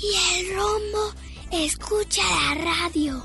Y 0.00 0.14
el 0.38 0.54
rombo 0.54 1.12
escucha 1.50 2.22
la 2.22 2.62
radio. 2.62 3.20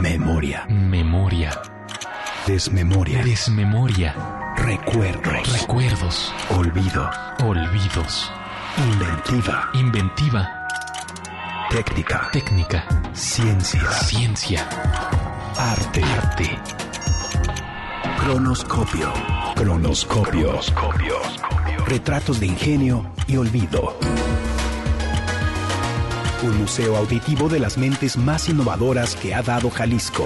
Memoria. 0.00 0.66
Memoria. 0.68 1.62
Desmemoria. 2.44 3.22
Desmemoria. 3.22 4.14
Recuerdos. 4.56 5.60
Recuerdos. 5.60 6.34
Olvido. 6.50 7.08
Olvidos. 7.44 8.32
Inventiva. 8.78 9.70
Inventiva. 9.74 10.57
Técnica. 11.70 12.30
Técnica. 12.32 12.88
Ciencia. 13.12 13.90
Ciencia. 13.90 14.66
Arte. 15.54 16.02
Arte. 16.02 16.58
Cronoscopio. 18.18 19.12
Cronoscopio. 19.54 20.60
Retratos 21.86 22.40
de 22.40 22.46
ingenio 22.46 23.04
y 23.26 23.36
olvido. 23.36 23.98
Un 26.42 26.58
museo 26.58 26.96
auditivo 26.96 27.50
de 27.50 27.60
las 27.60 27.76
mentes 27.76 28.16
más 28.16 28.48
innovadoras 28.48 29.14
que 29.14 29.34
ha 29.34 29.42
dado 29.42 29.68
Jalisco. 29.68 30.24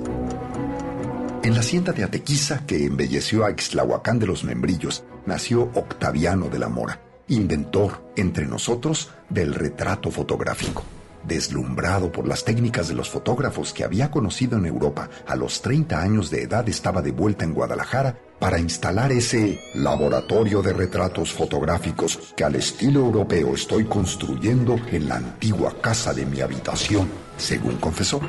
En 1.44 1.54
la 1.54 1.60
hacienda 1.60 1.92
de 1.92 2.02
Atequiza, 2.02 2.66
que 2.66 2.84
embelleció 2.84 3.44
a 3.44 3.50
Ixtlahuacán 3.50 4.18
de 4.18 4.26
los 4.26 4.42
Membrillos, 4.42 5.04
nació 5.24 5.70
Octaviano 5.74 6.48
de 6.48 6.58
la 6.58 6.68
Mora, 6.68 7.00
inventor, 7.28 8.12
entre 8.16 8.46
nosotros, 8.46 9.10
del 9.28 9.54
retrato 9.54 10.10
fotográfico. 10.10 10.84
Deslumbrado 11.24 12.10
por 12.10 12.26
las 12.26 12.44
técnicas 12.44 12.88
de 12.88 12.94
los 12.94 13.10
fotógrafos 13.10 13.72
que 13.72 13.84
había 13.84 14.10
conocido 14.10 14.56
en 14.56 14.66
Europa, 14.66 15.10
a 15.26 15.36
los 15.36 15.60
30 15.60 16.00
años 16.00 16.30
de 16.30 16.42
edad 16.42 16.68
estaba 16.68 17.02
de 17.02 17.12
vuelta 17.12 17.44
en 17.44 17.54
Guadalajara 17.54 18.18
para 18.38 18.58
instalar 18.58 19.10
ese 19.10 19.60
laboratorio 19.74 20.62
de 20.62 20.72
retratos 20.72 21.32
fotográficos 21.32 22.32
que 22.36 22.44
al 22.44 22.54
estilo 22.54 23.00
europeo 23.00 23.54
estoy 23.54 23.84
construyendo 23.84 24.76
en 24.90 25.08
la 25.08 25.16
antigua 25.16 25.74
casa 25.80 26.14
de 26.14 26.24
mi 26.24 26.40
habitación, 26.40 27.08
según 27.36 27.76
confesó. 27.76 28.20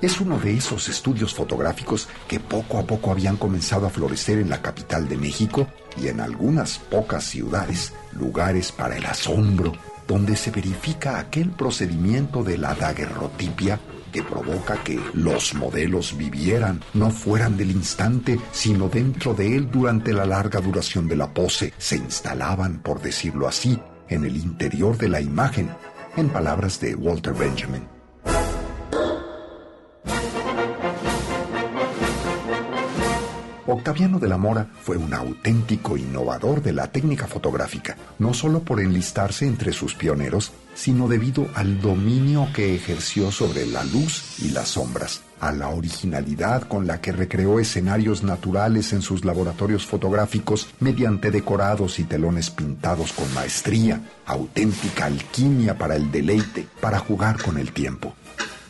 Es 0.00 0.20
uno 0.20 0.38
de 0.38 0.56
esos 0.56 0.88
estudios 0.88 1.34
fotográficos 1.34 2.08
que 2.26 2.40
poco 2.40 2.78
a 2.78 2.86
poco 2.86 3.10
habían 3.10 3.36
comenzado 3.36 3.86
a 3.86 3.90
florecer 3.90 4.38
en 4.38 4.48
la 4.48 4.62
capital 4.62 5.08
de 5.08 5.16
México 5.16 5.66
y 6.00 6.08
en 6.08 6.20
algunas 6.20 6.78
pocas 6.78 7.24
ciudades, 7.24 7.92
lugares 8.12 8.72
para 8.72 8.96
el 8.96 9.06
asombro, 9.06 9.72
donde 10.06 10.36
se 10.36 10.50
verifica 10.50 11.18
aquel 11.18 11.50
procedimiento 11.50 12.42
de 12.42 12.58
la 12.58 12.74
daguerrotipia 12.74 13.78
que 14.12 14.22
provoca 14.22 14.82
que 14.82 14.98
los 15.12 15.54
modelos 15.54 16.16
vivieran, 16.16 16.80
no 16.94 17.10
fueran 17.10 17.56
del 17.56 17.70
instante, 17.70 18.40
sino 18.52 18.88
dentro 18.88 19.34
de 19.34 19.54
él 19.54 19.70
durante 19.70 20.12
la 20.12 20.24
larga 20.24 20.60
duración 20.60 21.08
de 21.08 21.16
la 21.16 21.32
pose, 21.34 21.74
se 21.76 21.96
instalaban, 21.96 22.80
por 22.80 23.02
decirlo 23.02 23.46
así, 23.46 23.78
en 24.08 24.24
el 24.24 24.36
interior 24.36 24.96
de 24.96 25.08
la 25.08 25.20
imagen, 25.20 25.68
en 26.16 26.30
palabras 26.30 26.80
de 26.80 26.94
Walter 26.94 27.34
Benjamin. 27.34 27.97
Octaviano 33.70 34.18
de 34.18 34.28
la 34.28 34.38
Mora 34.38 34.66
fue 34.80 34.96
un 34.96 35.12
auténtico 35.12 35.98
innovador 35.98 36.62
de 36.62 36.72
la 36.72 36.90
técnica 36.90 37.26
fotográfica, 37.26 37.98
no 38.18 38.32
solo 38.32 38.60
por 38.60 38.80
enlistarse 38.80 39.46
entre 39.46 39.74
sus 39.74 39.94
pioneros, 39.94 40.52
sino 40.74 41.06
debido 41.06 41.46
al 41.54 41.78
dominio 41.78 42.48
que 42.54 42.74
ejerció 42.74 43.30
sobre 43.30 43.66
la 43.66 43.84
luz 43.84 44.38
y 44.38 44.52
las 44.52 44.68
sombras, 44.68 45.20
a 45.38 45.52
la 45.52 45.68
originalidad 45.68 46.62
con 46.62 46.86
la 46.86 47.02
que 47.02 47.12
recreó 47.12 47.60
escenarios 47.60 48.22
naturales 48.22 48.94
en 48.94 49.02
sus 49.02 49.26
laboratorios 49.26 49.84
fotográficos 49.84 50.68
mediante 50.80 51.30
decorados 51.30 51.98
y 51.98 52.04
telones 52.04 52.48
pintados 52.48 53.12
con 53.12 53.32
maestría, 53.34 54.00
auténtica 54.24 55.04
alquimia 55.04 55.76
para 55.76 55.94
el 55.94 56.10
deleite, 56.10 56.66
para 56.80 56.98
jugar 57.00 57.42
con 57.42 57.58
el 57.58 57.72
tiempo. 57.72 58.14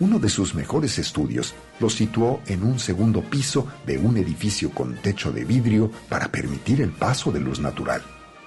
Uno 0.00 0.20
de 0.20 0.28
sus 0.28 0.54
mejores 0.54 0.98
estudios 0.98 1.54
lo 1.80 1.90
situó 1.90 2.40
en 2.46 2.62
un 2.62 2.78
segundo 2.78 3.20
piso 3.20 3.66
de 3.84 3.98
un 3.98 4.16
edificio 4.16 4.70
con 4.70 4.94
techo 4.96 5.32
de 5.32 5.44
vidrio 5.44 5.90
para 6.08 6.30
permitir 6.30 6.80
el 6.80 6.90
paso 6.90 7.32
de 7.32 7.40
luz 7.40 7.58
natural. 7.58 8.02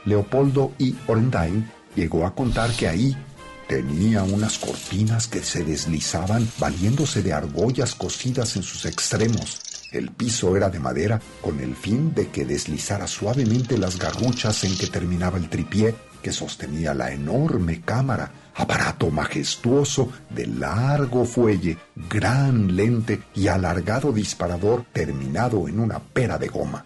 Leopoldo 0.06 0.72
I. 0.78 0.96
Orendain 1.08 1.70
llegó 1.96 2.26
a 2.26 2.34
contar 2.34 2.72
que 2.72 2.88
ahí 2.88 3.18
tenía 3.68 4.24
unas 4.24 4.58
cortinas 4.58 5.28
que 5.28 5.44
se 5.44 5.64
deslizaban 5.64 6.48
valiéndose 6.58 7.22
de 7.22 7.34
argollas 7.34 7.96
cosidas 7.96 8.56
en 8.56 8.64
sus 8.64 8.86
extremos. 8.86 9.60
El 9.92 10.10
piso 10.12 10.56
era 10.56 10.70
de 10.70 10.80
madera 10.80 11.22
con 11.42 11.60
el 11.60 11.76
fin 11.76 12.14
de 12.14 12.30
que 12.30 12.46
deslizara 12.46 13.08
suavemente 13.08 13.78
las 13.78 14.00
garruchas 14.00 14.64
en 14.64 14.78
que 14.78 14.88
terminaba 14.88 15.38
el 15.38 15.50
tripié 15.50 15.96
que 16.22 16.32
sostenía 16.32 16.94
la 16.94 17.12
enorme 17.12 17.82
cámara, 17.82 18.32
aparato 18.56 19.10
majestuoso 19.10 20.12
de 20.30 20.48
largo 20.48 21.26
fuelle, 21.26 21.78
gran 22.10 22.76
lente 22.76 23.22
y 23.34 23.48
alargado 23.48 24.12
disparador 24.12 24.86
terminado 24.92 25.68
en 25.68 25.80
una 25.80 26.00
pera 26.00 26.38
de 26.38 26.48
goma. 26.48 26.86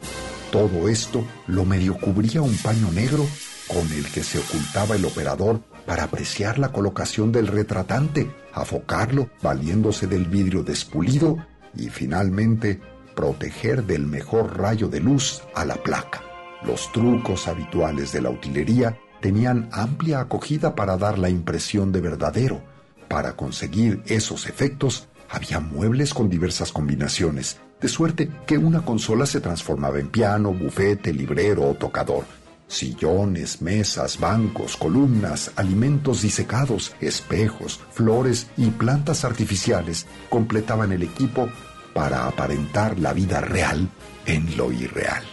Todo 0.52 0.88
esto 0.88 1.26
lo 1.48 1.66
medio 1.66 1.98
cubría 1.98 2.42
un 2.42 2.56
paño 2.58 2.92
negro 2.92 3.26
con 3.68 3.92
el 3.92 4.06
que 4.12 4.24
se 4.24 4.40
ocultaba 4.40 4.96
el 4.96 5.06
operador 5.06 5.62
para 5.86 6.04
apreciar 6.04 6.60
la 6.60 6.72
colocación 6.72 7.32
del 7.32 7.48
retratante, 7.48 8.32
afocarlo 8.54 9.30
valiéndose 9.42 10.08
del 10.08 10.26
vidrio 10.26 10.64
despulido 10.64 11.38
y 11.76 11.90
finalmente 11.90 12.80
proteger 13.16 13.84
del 13.84 14.06
mejor 14.06 14.58
rayo 14.60 14.88
de 14.88 15.00
luz 15.00 15.42
a 15.56 15.66
la 15.66 15.76
placa. 15.76 16.22
Los 16.64 16.92
trucos 16.92 17.48
habituales 17.48 18.12
de 18.12 18.22
la 18.22 18.30
utilería 18.30 18.98
tenían 19.22 19.70
amplia 19.72 20.20
acogida 20.20 20.76
para 20.76 20.98
dar 20.98 21.18
la 21.18 21.30
impresión 21.30 21.92
de 21.92 22.02
verdadero. 22.02 22.62
Para 23.08 23.36
conseguir 23.36 24.02
esos 24.08 24.48
efectos, 24.48 25.08
había 25.30 25.60
muebles 25.60 26.14
con 26.14 26.30
diversas 26.30 26.72
combinaciones, 26.72 27.60
de 27.82 27.88
suerte 27.88 28.30
que 28.46 28.58
una 28.58 28.84
consola 28.84 29.26
se 29.26 29.42
transformaba 29.42 30.00
en 30.00 30.10
piano, 30.10 30.54
bufete, 30.54 31.14
librero 31.14 31.70
o 31.70 31.76
tocador. 31.76 32.26
Sillones, 32.68 33.62
mesas, 33.62 34.20
bancos, 34.20 34.76
columnas, 34.76 35.52
alimentos 35.56 36.24
disecados, 36.24 36.96
espejos, 37.00 37.80
flores 37.92 38.48
y 38.58 38.72
plantas 38.72 39.24
artificiales 39.24 40.08
completaban 40.30 40.92
el 40.92 41.04
equipo 41.04 41.48
para 41.94 42.28
aparentar 42.28 42.98
la 42.98 43.14
vida 43.14 43.40
real 43.40 43.88
en 44.26 44.58
lo 44.58 44.72
irreal. 44.72 45.24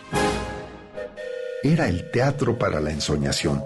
Era 1.63 1.89
el 1.89 2.11
teatro 2.11 2.59
para 2.59 2.81
la 2.81 2.91
ensoñación, 2.91 3.63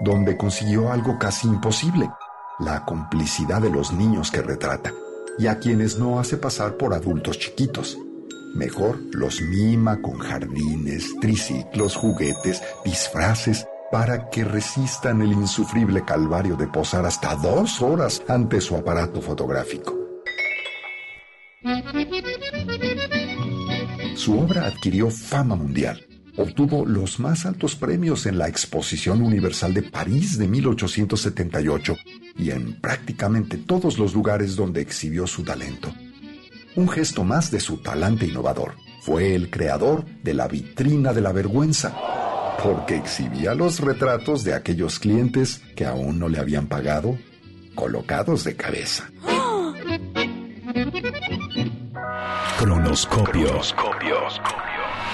donde 0.00 0.36
consiguió 0.36 0.90
algo 0.90 1.18
casi 1.18 1.46
imposible, 1.46 2.10
la 2.58 2.84
complicidad 2.84 3.60
de 3.60 3.70
los 3.70 3.92
niños 3.92 4.30
que 4.30 4.42
retrata, 4.42 4.92
y 5.38 5.46
a 5.46 5.58
quienes 5.58 5.98
no 5.98 6.18
hace 6.18 6.36
pasar 6.36 6.76
por 6.76 6.94
adultos 6.94 7.38
chiquitos. 7.38 7.98
Mejor 8.54 8.98
los 9.12 9.40
mima 9.40 10.00
con 10.02 10.18
jardines, 10.18 11.14
triciclos, 11.20 11.94
juguetes, 11.96 12.62
disfraces, 12.84 13.66
para 13.90 14.30
que 14.30 14.44
resistan 14.44 15.20
el 15.20 15.32
insufrible 15.32 16.04
calvario 16.04 16.56
de 16.56 16.68
posar 16.68 17.04
hasta 17.06 17.34
dos 17.34 17.82
horas 17.82 18.22
ante 18.28 18.60
su 18.60 18.76
aparato 18.76 19.20
fotográfico. 19.20 19.96
Su 24.14 24.38
obra 24.38 24.66
adquirió 24.66 25.10
fama 25.10 25.56
mundial. 25.56 26.09
Obtuvo 26.36 26.86
los 26.86 27.18
más 27.18 27.44
altos 27.46 27.74
premios 27.74 28.26
en 28.26 28.38
la 28.38 28.48
Exposición 28.48 29.22
Universal 29.22 29.74
de 29.74 29.82
París 29.82 30.38
de 30.38 30.48
1878 30.48 31.96
y 32.38 32.50
en 32.50 32.80
prácticamente 32.80 33.58
todos 33.58 33.98
los 33.98 34.14
lugares 34.14 34.56
donde 34.56 34.80
exhibió 34.80 35.26
su 35.26 35.42
talento. 35.42 35.92
Un 36.76 36.88
gesto 36.88 37.24
más 37.24 37.50
de 37.50 37.60
su 37.60 37.78
talante 37.78 38.26
innovador. 38.26 38.74
Fue 39.02 39.34
el 39.34 39.50
creador 39.50 40.04
de 40.22 40.34
la 40.34 40.46
vitrina 40.46 41.12
de 41.12 41.20
la 41.20 41.32
vergüenza, 41.32 41.96
porque 42.62 42.96
exhibía 42.96 43.54
los 43.54 43.80
retratos 43.80 44.44
de 44.44 44.54
aquellos 44.54 44.98
clientes 44.98 45.62
que 45.74 45.86
aún 45.86 46.18
no 46.18 46.28
le 46.28 46.38
habían 46.38 46.66
pagado, 46.66 47.18
colocados 47.74 48.44
de 48.44 48.56
cabeza. 48.56 49.10
Cronoscopio. 52.58 53.60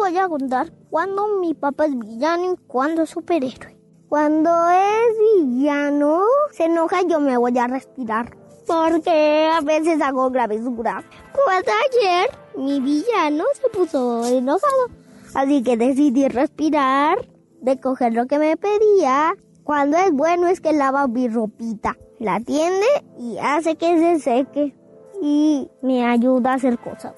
Voy 0.00 0.16
a 0.16 0.28
contar 0.28 0.72
cuando 0.88 1.28
mi 1.40 1.52
papá 1.52 1.84
es 1.84 1.98
villano 1.98 2.54
y 2.54 2.56
cuando 2.66 3.02
es 3.02 3.10
superhéroe. 3.10 3.76
Cuando 4.08 4.50
es 4.70 5.44
villano, 5.44 6.22
se 6.52 6.64
enoja 6.64 7.02
yo 7.02 7.20
me 7.20 7.36
voy 7.36 7.56
a 7.58 7.66
respirar. 7.66 8.34
Porque 8.66 9.50
a 9.52 9.60
veces 9.60 10.00
hago 10.00 10.30
gravesura. 10.30 11.04
Pues 11.34 11.64
ayer 11.84 12.30
mi 12.56 12.80
villano 12.80 13.44
se 13.52 13.68
puso 13.68 14.24
enojado. 14.24 14.88
Así 15.34 15.62
que 15.62 15.76
decidí 15.76 16.28
respirar, 16.28 17.18
recoger 17.62 18.14
lo 18.14 18.26
que 18.26 18.38
me 18.38 18.56
pedía. 18.56 19.34
Cuando 19.64 19.98
es 19.98 20.12
bueno 20.12 20.48
es 20.48 20.62
que 20.62 20.72
lava 20.72 21.06
mi 21.08 21.28
ropita. 21.28 21.98
La 22.18 22.36
atiende 22.36 22.86
y 23.18 23.36
hace 23.36 23.76
que 23.76 23.98
se 23.98 24.18
seque. 24.18 24.74
Y 25.20 25.70
me 25.82 26.06
ayuda 26.06 26.52
a 26.52 26.54
hacer 26.54 26.78
cosas 26.78 27.14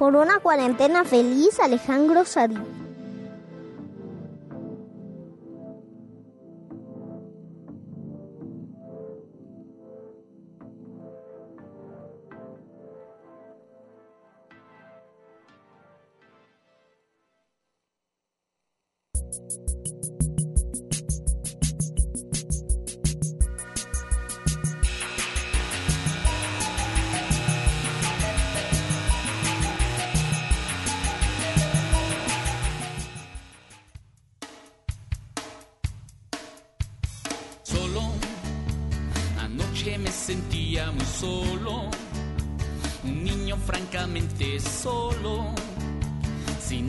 por 0.00 0.16
una 0.16 0.40
cuarentena 0.40 1.04
feliz, 1.04 1.60
Alejandro 1.60 2.24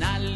Sadí. 0.01 0.31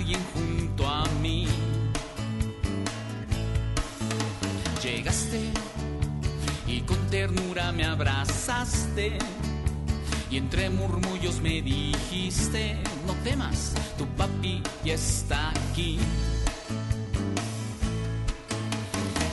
y 10.30 10.38
entre 10.38 10.70
murmullos 10.70 11.40
me 11.42 11.62
dijiste, 11.62 12.78
no 13.08 13.14
temas, 13.24 13.74
tu 13.98 14.06
papi 14.18 14.62
ya 14.84 14.94
está 14.94 15.50
aquí. 15.50 16.00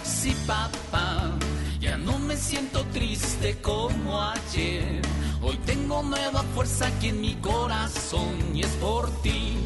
Sí, 0.05 0.34
papá, 0.46 1.32
ya 1.81 1.96
no 1.96 2.19
me 2.19 2.37
siento 2.37 2.84
triste 2.93 3.58
como 3.61 4.23
ayer. 4.23 5.02
Hoy 5.43 5.56
tengo 5.67 6.02
nueva 6.02 6.43
fuerza 6.55 6.87
aquí 6.87 7.08
en 7.08 7.20
mi 7.20 7.34
corazón 7.34 8.37
y 8.55 8.62
es 8.62 8.70
por 8.81 9.11
ti. 9.23 9.56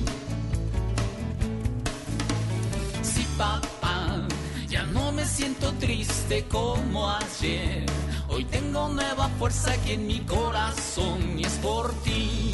Papá, 3.37 4.27
ya 4.69 4.85
no 4.85 5.12
me 5.12 5.25
siento 5.25 5.73
triste 5.75 6.44
como 6.49 7.09
ayer. 7.11 7.87
Hoy 8.29 8.44
tengo 8.44 8.88
nueva 8.88 9.29
fuerza 9.38 9.73
aquí 9.73 9.93
en 9.93 10.06
mi 10.06 10.21
corazón 10.21 11.38
y 11.38 11.44
es 11.44 11.53
por 11.55 11.93
ti. 12.03 12.50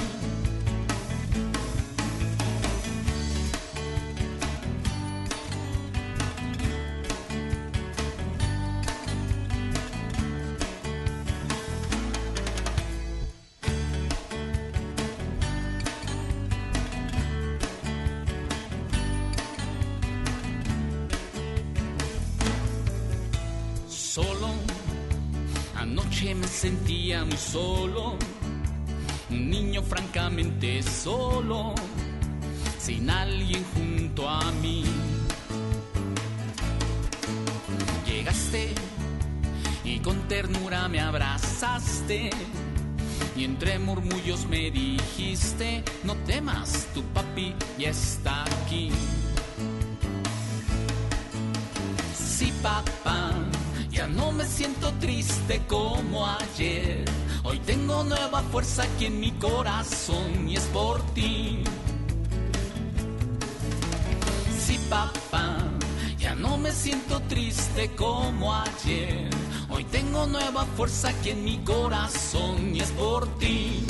Me 66.73 66.79
siento 66.79 67.21
triste 67.29 67.91
como 67.97 68.55
ayer. 68.55 69.29
Hoy 69.69 69.85
tengo 69.85 70.27
nueva 70.27 70.65
fuerza 70.65 71.11
aquí 71.11 71.31
en 71.31 71.45
mi 71.45 71.59
corazón 71.59 72.75
y 72.75 72.81
es 72.81 72.91
por 72.93 73.27
ti. 73.39 73.85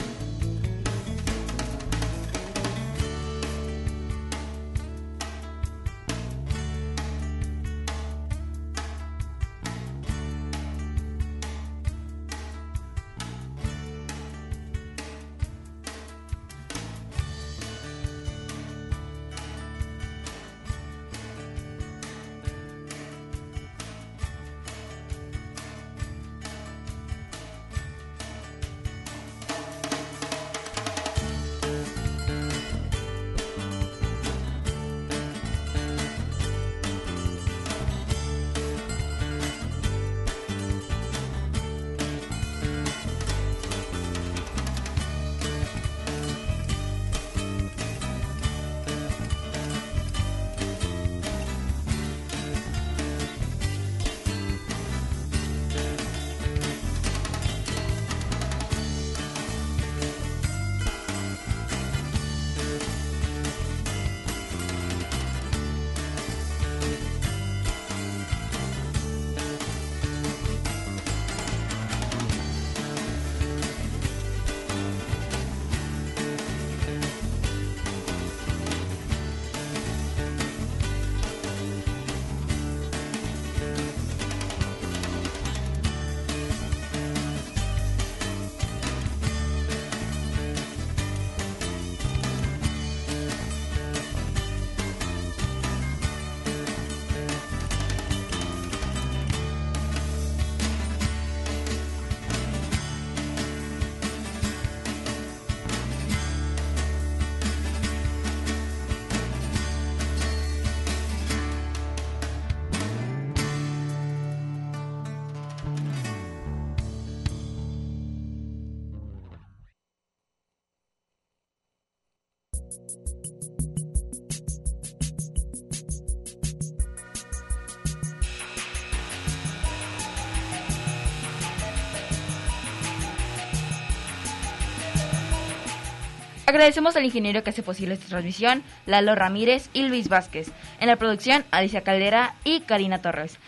Agradecemos 136.52 136.96
al 136.96 137.06
ingeniero 137.06 137.42
que 137.42 137.48
hace 137.48 137.62
posible 137.62 137.94
esta 137.94 138.08
transmisión, 138.08 138.62
Lalo 138.84 139.14
Ramírez 139.14 139.70
y 139.72 139.84
Luis 139.84 140.10
Vázquez. 140.10 140.52
En 140.80 140.88
la 140.88 140.96
producción, 140.96 141.46
Alicia 141.50 141.80
Caldera 141.80 142.34
y 142.44 142.60
Karina 142.60 143.00
Torres. 143.00 143.38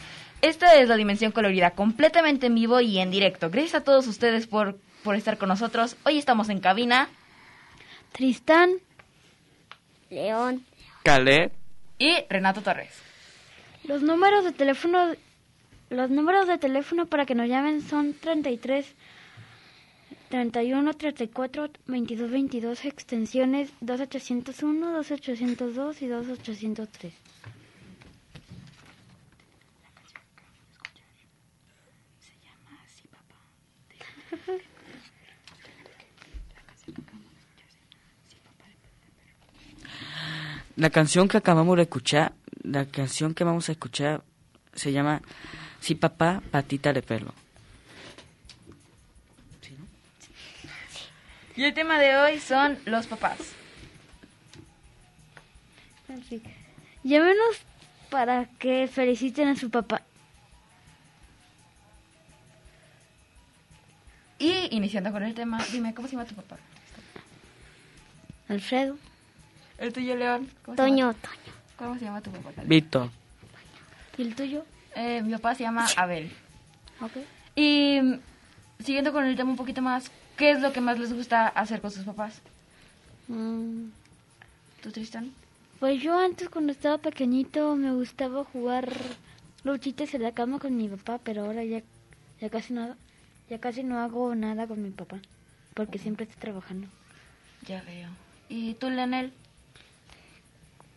Esta 0.41 0.77
es 0.77 0.89
la 0.89 0.97
Dimensión 0.97 1.31
Colorida, 1.31 1.73
completamente 1.73 2.47
en 2.47 2.55
vivo 2.55 2.81
y 2.81 2.99
en 3.01 3.11
directo. 3.11 3.51
Gracias 3.51 3.75
a 3.75 3.85
todos 3.85 4.07
ustedes 4.07 4.47
por, 4.47 4.79
por 5.03 5.17
estar 5.17 5.37
con 5.37 5.51
nosotros. 5.51 5.99
Hoy 6.07 6.17
estamos 6.17 6.49
en 6.49 6.61
cabina. 6.61 7.11
Tristán. 8.13 8.71
León. 10.09 10.65
Caleb. 11.03 11.53
Y 11.99 12.25
Renato 12.31 12.63
Torres. 12.63 13.03
Los 13.87 14.01
números 14.01 14.47
de 14.47 14.53
teléfono 14.53 15.11
los 15.91 16.09
números 16.09 16.49
de 16.49 16.57
teléfono 16.57 17.05
para 17.05 17.27
que 17.27 17.35
nos 17.35 17.49
llamen 17.49 17.83
son 17.83 18.15
33 18.15 18.95
31 20.35 20.95
34 20.95 21.71
22 21.87 22.29
22 22.29 22.85
extensiones 22.87 23.71
2801, 23.81 24.93
2802 24.93 26.03
y 26.03 26.07
2803. 26.09 27.14
La 40.75 40.91
canción 40.91 41.29
que 41.29 41.37
acabamos 41.37 41.76
de 41.76 41.83
escuchar, 41.85 42.35
la 42.64 42.87
canción 42.87 43.35
que 43.35 43.45
vamos 43.45 43.69
a 43.69 43.73
escuchar 43.73 44.25
se 44.73 44.91
llama 44.91 45.23
Si 45.79 45.95
papá, 45.95 46.43
patita 46.50 46.93
de 46.93 47.03
pelo. 47.03 47.44
Y 51.57 51.65
el 51.65 51.75
tema 51.75 51.99
de 51.99 52.17
hoy 52.17 52.41
son 52.41 52.79
los 52.85 53.07
papás. 53.07 53.39
Llámenos 57.03 57.63
para 58.11 58.47
que 58.59 58.89
feliciten 58.89 59.49
a 59.49 59.57
su 59.57 59.71
papá. 59.71 60.03
Y 64.39 64.69
iniciando 64.73 65.13
con 65.13 65.23
el 65.23 65.35
tema, 65.35 65.65
dime, 65.71 65.95
¿cómo 65.95 66.09
se 66.09 66.17
llama 66.17 66.27
tu 66.27 66.35
papá? 66.35 66.57
Alfredo. 68.49 68.99
¿El 69.79 69.93
tuyo, 69.93 70.17
León? 70.17 70.51
Toño, 70.77 71.15
Toño. 71.15 71.15
¿Cómo 71.77 71.99
se 71.99 72.05
llama 72.05 72.21
tu 72.21 72.31
papá? 72.31 72.51
Víctor. 72.65 73.11
¿Y 74.19 74.23
el 74.23 74.35
tuyo? 74.35 74.65
Eh, 74.95 75.23
mi 75.23 75.33
papá 75.33 75.55
se 75.55 75.65
llama 75.65 75.87
Abel. 75.97 76.31
Ok. 77.01 77.13
Y 77.57 78.01
siguiendo 78.81 79.13
con 79.13 79.25
el 79.25 79.37
tema 79.37 79.51
un 79.51 79.57
poquito 79.57 79.83
más, 79.83 80.11
¿qué 80.37 80.50
es 80.50 80.61
lo 80.61 80.73
que 80.73 80.81
más 80.81 80.99
les 80.99 81.12
gusta 81.12 81.49
hacer 81.49 81.81
con 81.81 81.91
sus 81.91 82.05
papás? 82.05 82.41
Mm, 83.29 83.88
¿Tú, 84.83 84.91
Tristan? 84.93 85.33
Pues 85.81 86.03
yo 86.03 86.19
antes 86.19 86.49
cuando 86.49 86.73
estaba 86.73 86.99
pequeñito 86.99 87.75
me 87.76 87.93
gustaba 87.93 88.45
jugar 88.45 88.93
luchitas 89.64 90.14
en 90.14 90.23
la 90.23 90.33
cama 90.33 90.59
con 90.59 90.76
mi 90.76 90.88
papá, 90.88 91.19
pero 91.23 91.45
ahora 91.45 91.64
ya, 91.64 91.83
ya 92.41 92.50
casi 92.50 92.73
no 92.73 92.97
ya 93.50 93.59
casi 93.59 93.83
no 93.83 93.99
hago 93.99 94.35
nada 94.35 94.67
con 94.67 94.83
mi 94.83 94.91
papá, 94.91 95.21
porque 95.75 95.99
siempre 95.99 96.25
estoy 96.25 96.41
trabajando. 96.41 96.88
Ya 97.67 97.83
veo. 97.83 98.09
¿Y 98.49 98.75
tú, 98.75 98.88
Leonel? 98.88 99.33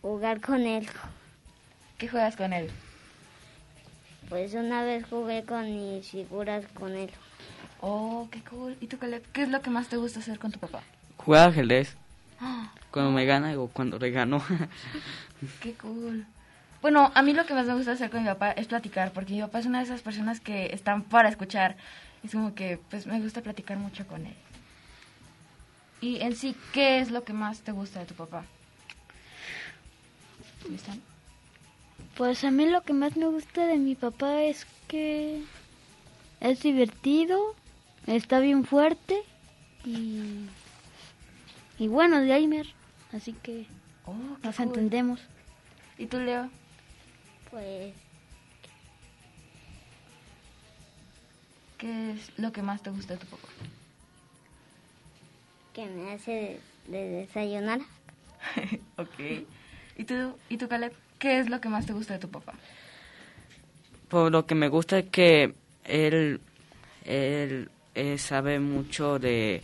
Jugar 0.00 0.40
con 0.40 0.62
él. 0.62 0.88
¿Qué 1.98 2.08
juegas 2.08 2.36
con 2.36 2.52
él? 2.52 2.70
Pues 4.28 4.54
una 4.54 4.84
vez 4.84 5.04
jugué 5.08 5.44
con 5.44 5.64
mis 5.64 6.06
figuras 6.08 6.64
con 6.74 6.94
él. 6.94 7.10
Oh, 7.80 8.28
qué 8.30 8.40
cool. 8.42 8.76
¿Y 8.80 8.86
tú, 8.86 8.98
Caleb? 8.98 9.22
¿Qué 9.32 9.42
es 9.42 9.48
lo 9.48 9.62
que 9.62 9.70
más 9.70 9.88
te 9.88 9.96
gusta 9.96 10.20
hacer 10.20 10.38
con 10.38 10.50
tu 10.50 10.58
papá? 10.58 10.82
Jugar 11.16 11.50
ajedrez. 11.50 11.96
Cuando 12.90 13.12
me 13.12 13.24
gana 13.24 13.58
o 13.58 13.68
cuando 13.68 13.98
le 13.98 14.10
gano. 14.10 14.42
qué 15.60 15.74
cool. 15.74 16.26
Bueno, 16.80 17.10
a 17.14 17.22
mí 17.22 17.32
lo 17.32 17.44
que 17.44 17.54
más 17.54 17.66
me 17.66 17.74
gusta 17.74 17.92
hacer 17.92 18.10
con 18.10 18.22
mi 18.22 18.28
papá 18.28 18.52
es 18.52 18.66
platicar, 18.66 19.12
porque 19.12 19.34
mi 19.34 19.40
papá 19.40 19.58
es 19.58 19.66
una 19.66 19.78
de 19.78 19.84
esas 19.84 20.00
personas 20.00 20.40
que 20.40 20.72
están 20.72 21.02
para 21.02 21.28
escuchar. 21.28 21.76
Es 22.24 22.32
como 22.32 22.54
que, 22.54 22.80
pues, 22.90 23.06
me 23.06 23.20
gusta 23.20 23.42
platicar 23.42 23.78
mucho 23.78 24.06
con 24.06 24.26
él. 24.26 24.34
Y 26.00 26.20
en 26.20 26.36
sí, 26.36 26.54
¿qué 26.72 27.00
es 27.00 27.10
lo 27.10 27.24
que 27.24 27.32
más 27.32 27.60
te 27.60 27.72
gusta 27.72 28.00
de 28.00 28.06
tu 28.06 28.14
papá? 28.14 28.44
¿Están? 30.72 31.00
Pues 32.16 32.44
a 32.44 32.50
mí 32.50 32.66
lo 32.66 32.82
que 32.82 32.92
más 32.92 33.16
me 33.16 33.26
gusta 33.26 33.66
de 33.66 33.76
mi 33.76 33.94
papá 33.94 34.42
es 34.42 34.66
que 34.86 35.42
es 36.40 36.62
divertido, 36.62 37.54
está 38.16 38.40
bien 38.40 38.64
fuerte 38.64 39.22
y, 39.84 40.46
y 41.78 41.88
bueno, 41.88 42.20
de 42.20 42.32
Aimer, 42.32 42.66
así 43.12 43.32
que 43.32 43.66
oh, 44.06 44.14
nos 44.42 44.56
cool. 44.56 44.66
entendemos. 44.66 45.20
¿Y 45.98 46.06
tú, 46.06 46.18
Leo? 46.20 46.50
Pues 47.50 47.94
¿Qué 51.78 52.10
es 52.10 52.32
lo 52.36 52.50
que 52.52 52.62
más 52.62 52.82
te 52.82 52.90
gusta 52.90 53.14
de 53.14 53.20
tu 53.20 53.26
papá? 53.26 53.48
que 55.72 55.86
me 55.86 56.10
hace 56.10 56.58
de, 56.88 56.98
de 56.98 57.08
desayunar. 57.20 57.78
ok. 58.96 59.46
¿Y 59.96 60.04
tú, 60.04 60.34
¿Y 60.48 60.56
tú, 60.56 60.66
Caleb? 60.66 60.92
¿Qué 61.20 61.38
es 61.38 61.48
lo 61.48 61.60
que 61.60 61.68
más 61.68 61.86
te 61.86 61.92
gusta 61.92 62.14
de 62.14 62.18
tu 62.18 62.28
papá? 62.28 62.54
Por 64.08 64.32
lo 64.32 64.44
que 64.44 64.56
me 64.56 64.68
gusta 64.68 64.98
es 64.98 65.08
que 65.10 65.54
él, 65.84 66.40
él, 67.04 67.70
eh, 67.98 68.16
sabe 68.16 68.60
mucho 68.60 69.18
de, 69.18 69.60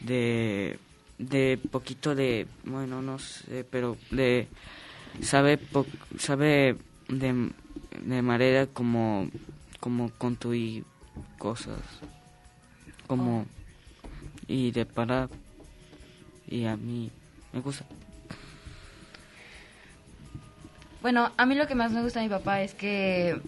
de, 0.00 0.78
de 1.16 1.58
poquito 1.70 2.14
de, 2.14 2.46
bueno, 2.64 3.00
no 3.00 3.18
sé, 3.18 3.64
pero 3.64 3.96
de, 4.10 4.48
sabe, 5.22 5.56
po, 5.56 5.86
sabe 6.18 6.76
de, 7.08 7.50
de 8.04 8.22
manera 8.22 8.66
como, 8.66 9.30
como 9.80 10.10
construir 10.10 10.84
cosas, 11.38 11.80
como, 13.06 13.40
oh. 13.40 13.46
y 14.46 14.70
de 14.70 14.84
parar, 14.84 15.30
y 16.46 16.66
a 16.66 16.76
mí 16.76 17.10
me 17.54 17.60
gusta. 17.60 17.86
Bueno, 21.00 21.32
a 21.38 21.46
mí 21.46 21.54
lo 21.54 21.66
que 21.66 21.74
más 21.74 21.92
me 21.92 22.02
gusta 22.02 22.20
de 22.20 22.26
mi 22.26 22.30
papá 22.30 22.60
es 22.60 22.74
que 22.74 23.40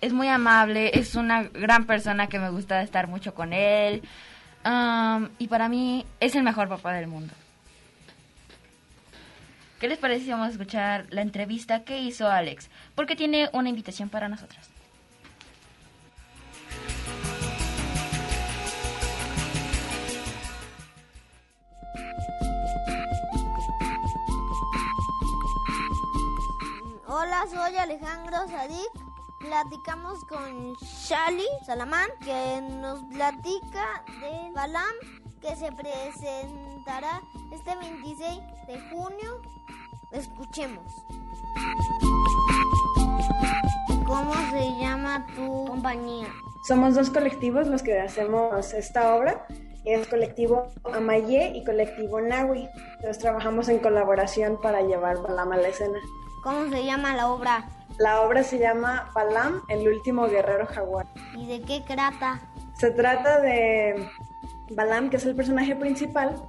es 0.00 0.12
muy 0.12 0.28
amable, 0.28 0.98
es 0.98 1.14
una 1.14 1.44
gran 1.44 1.86
persona 1.86 2.28
que 2.28 2.38
me 2.38 2.50
gusta 2.50 2.82
estar 2.82 3.08
mucho 3.08 3.34
con 3.34 3.52
él. 3.52 4.02
Um, 4.64 5.28
y 5.38 5.48
para 5.48 5.68
mí 5.68 6.04
es 6.20 6.34
el 6.34 6.42
mejor 6.42 6.68
papá 6.68 6.92
del 6.92 7.06
mundo. 7.06 7.32
¿Qué 9.78 9.88
les 9.88 9.98
parece 9.98 10.24
si 10.24 10.30
vamos 10.30 10.48
a 10.48 10.50
escuchar 10.50 11.06
la 11.10 11.20
entrevista 11.20 11.84
que 11.84 11.98
hizo 11.98 12.28
Alex? 12.28 12.70
Porque 12.94 13.14
tiene 13.14 13.50
una 13.52 13.68
invitación 13.68 14.08
para 14.08 14.28
nosotros. 14.28 14.70
Hola, 27.06 27.44
soy 27.50 27.76
Alejandro 27.76 28.48
Sadik. 28.48 29.05
Platicamos 29.46 30.24
con 30.24 30.74
Shali 30.74 31.46
Salamán, 31.64 32.08
que 32.24 32.60
nos 32.80 33.00
platica 33.04 34.02
de 34.20 34.50
Balam, 34.52 34.82
que 35.40 35.54
se 35.54 35.70
presentará 35.70 37.22
este 37.52 37.76
26 37.76 38.40
de 38.66 38.80
junio. 38.90 39.40
Escuchemos. 40.10 40.92
¿Cómo 44.04 44.34
se 44.50 44.80
llama 44.80 45.24
tu 45.36 45.66
compañía? 45.66 46.26
Somos 46.66 46.96
dos 46.96 47.10
colectivos 47.10 47.68
los 47.68 47.84
que 47.84 48.00
hacemos 48.00 48.74
esta 48.74 49.14
obra. 49.14 49.46
Es 49.84 50.08
colectivo 50.08 50.66
Amaye 50.92 51.52
y 51.54 51.64
colectivo 51.64 52.20
Nahui. 52.20 52.68
Entonces 52.96 53.18
trabajamos 53.18 53.68
en 53.68 53.78
colaboración 53.78 54.60
para 54.60 54.82
llevar 54.82 55.22
Balam 55.22 55.52
a 55.52 55.56
la 55.56 55.68
escena. 55.68 56.00
¿Cómo 56.42 56.68
se 56.68 56.84
llama 56.84 57.14
la 57.14 57.28
obra? 57.28 57.75
La 57.98 58.20
obra 58.22 58.42
se 58.42 58.58
llama 58.58 59.10
Balam, 59.14 59.62
el 59.68 59.88
último 59.88 60.28
guerrero 60.28 60.66
jaguar. 60.66 61.06
¿Y 61.34 61.46
de 61.46 61.62
qué 61.62 61.82
trata? 61.86 62.40
Se 62.74 62.90
trata 62.90 63.40
de 63.40 64.08
Balam, 64.70 65.08
que 65.08 65.16
es 65.16 65.24
el 65.24 65.34
personaje 65.34 65.74
principal, 65.74 66.42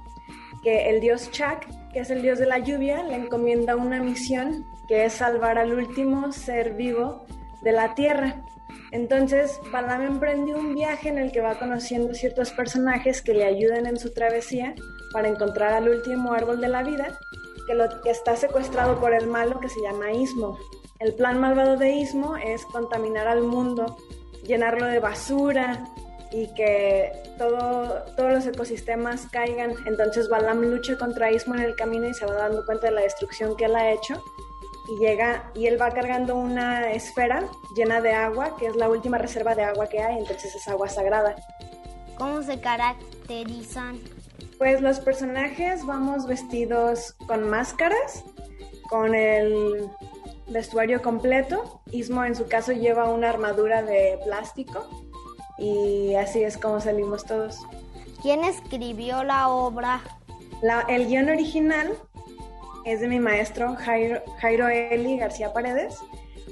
que 0.62 0.90
el 0.90 1.00
dios 1.00 1.30
Chak, 1.30 1.66
que 1.92 2.00
es 2.00 2.10
el 2.10 2.20
dios 2.20 2.38
de 2.38 2.46
la 2.46 2.58
lluvia, 2.58 3.02
le 3.02 3.14
encomienda 3.14 3.76
una 3.76 4.00
misión 4.02 4.66
que 4.88 5.06
es 5.06 5.14
salvar 5.14 5.58
al 5.58 5.72
último 5.72 6.32
ser 6.32 6.74
vivo 6.74 7.24
de 7.62 7.72
la 7.72 7.94
tierra. 7.94 8.42
Entonces, 8.90 9.60
Balam 9.72 10.02
emprendió 10.02 10.58
un 10.58 10.74
viaje 10.74 11.08
en 11.08 11.18
el 11.18 11.32
que 11.32 11.40
va 11.40 11.58
conociendo 11.58 12.14
ciertos 12.14 12.52
personajes 12.52 13.22
que 13.22 13.34
le 13.34 13.44
ayudan 13.44 13.86
en 13.86 13.98
su 13.98 14.12
travesía 14.12 14.74
para 15.12 15.28
encontrar 15.28 15.72
al 15.72 15.88
último 15.88 16.32
árbol 16.32 16.60
de 16.60 16.68
la 16.68 16.82
vida 16.82 17.18
que, 17.66 17.74
lo, 17.74 18.02
que 18.02 18.10
está 18.10 18.36
secuestrado 18.36 18.98
por 18.98 19.12
el 19.12 19.26
malo 19.26 19.60
que 19.60 19.68
se 19.68 19.80
llama 19.80 20.12
Ismo. 20.12 20.58
El 21.00 21.14
plan 21.14 21.38
malvado 21.38 21.76
de 21.76 21.90
Ismo 21.90 22.36
es 22.36 22.64
contaminar 22.66 23.28
al 23.28 23.42
mundo, 23.42 23.96
llenarlo 24.44 24.86
de 24.86 24.98
basura 24.98 25.84
y 26.32 26.52
que 26.54 27.12
todo, 27.38 28.02
todos 28.16 28.32
los 28.32 28.46
ecosistemas 28.46 29.26
caigan. 29.30 29.74
Entonces 29.86 30.28
Balam 30.28 30.60
lucha 30.60 30.98
contra 30.98 31.30
Ismo 31.30 31.54
en 31.54 31.62
el 31.62 31.76
camino 31.76 32.08
y 32.08 32.14
se 32.14 32.26
va 32.26 32.34
dando 32.34 32.66
cuenta 32.66 32.88
de 32.88 32.94
la 32.94 33.02
destrucción 33.02 33.56
que 33.56 33.66
él 33.66 33.76
ha 33.76 33.92
hecho 33.92 34.22
y 34.88 34.98
llega 34.98 35.52
y 35.54 35.66
él 35.66 35.80
va 35.80 35.90
cargando 35.90 36.34
una 36.34 36.90
esfera 36.90 37.44
llena 37.76 38.00
de 38.00 38.12
agua, 38.12 38.56
que 38.56 38.66
es 38.66 38.76
la 38.76 38.88
última 38.88 39.18
reserva 39.18 39.54
de 39.54 39.62
agua 39.62 39.88
que 39.88 40.00
hay, 40.00 40.18
entonces 40.18 40.54
es 40.54 40.66
agua 40.66 40.88
sagrada. 40.88 41.36
¿Cómo 42.16 42.42
se 42.42 42.58
caracterizan? 42.58 44.00
Pues 44.56 44.80
los 44.80 44.98
personajes 44.98 45.86
vamos 45.86 46.26
vestidos 46.26 47.14
con 47.26 47.48
máscaras, 47.48 48.24
con 48.88 49.14
el 49.14 49.88
vestuario 50.50 51.02
completo. 51.02 51.82
Ismo 51.90 52.24
en 52.24 52.34
su 52.34 52.46
caso 52.46 52.72
lleva 52.72 53.10
una 53.10 53.30
armadura 53.30 53.82
de 53.82 54.18
plástico 54.24 54.88
y 55.58 56.14
así 56.14 56.42
es 56.42 56.56
como 56.56 56.80
salimos 56.80 57.24
todos. 57.24 57.58
¿Quién 58.22 58.44
escribió 58.44 59.24
la 59.24 59.48
obra? 59.48 60.00
el 60.88 61.06
guion 61.06 61.28
original 61.28 61.94
es 62.84 63.00
de 63.00 63.06
mi 63.06 63.20
maestro 63.20 63.76
Jairo, 63.76 64.22
Jairo 64.40 64.68
Eli 64.68 65.16
García 65.18 65.52
Paredes, 65.52 65.98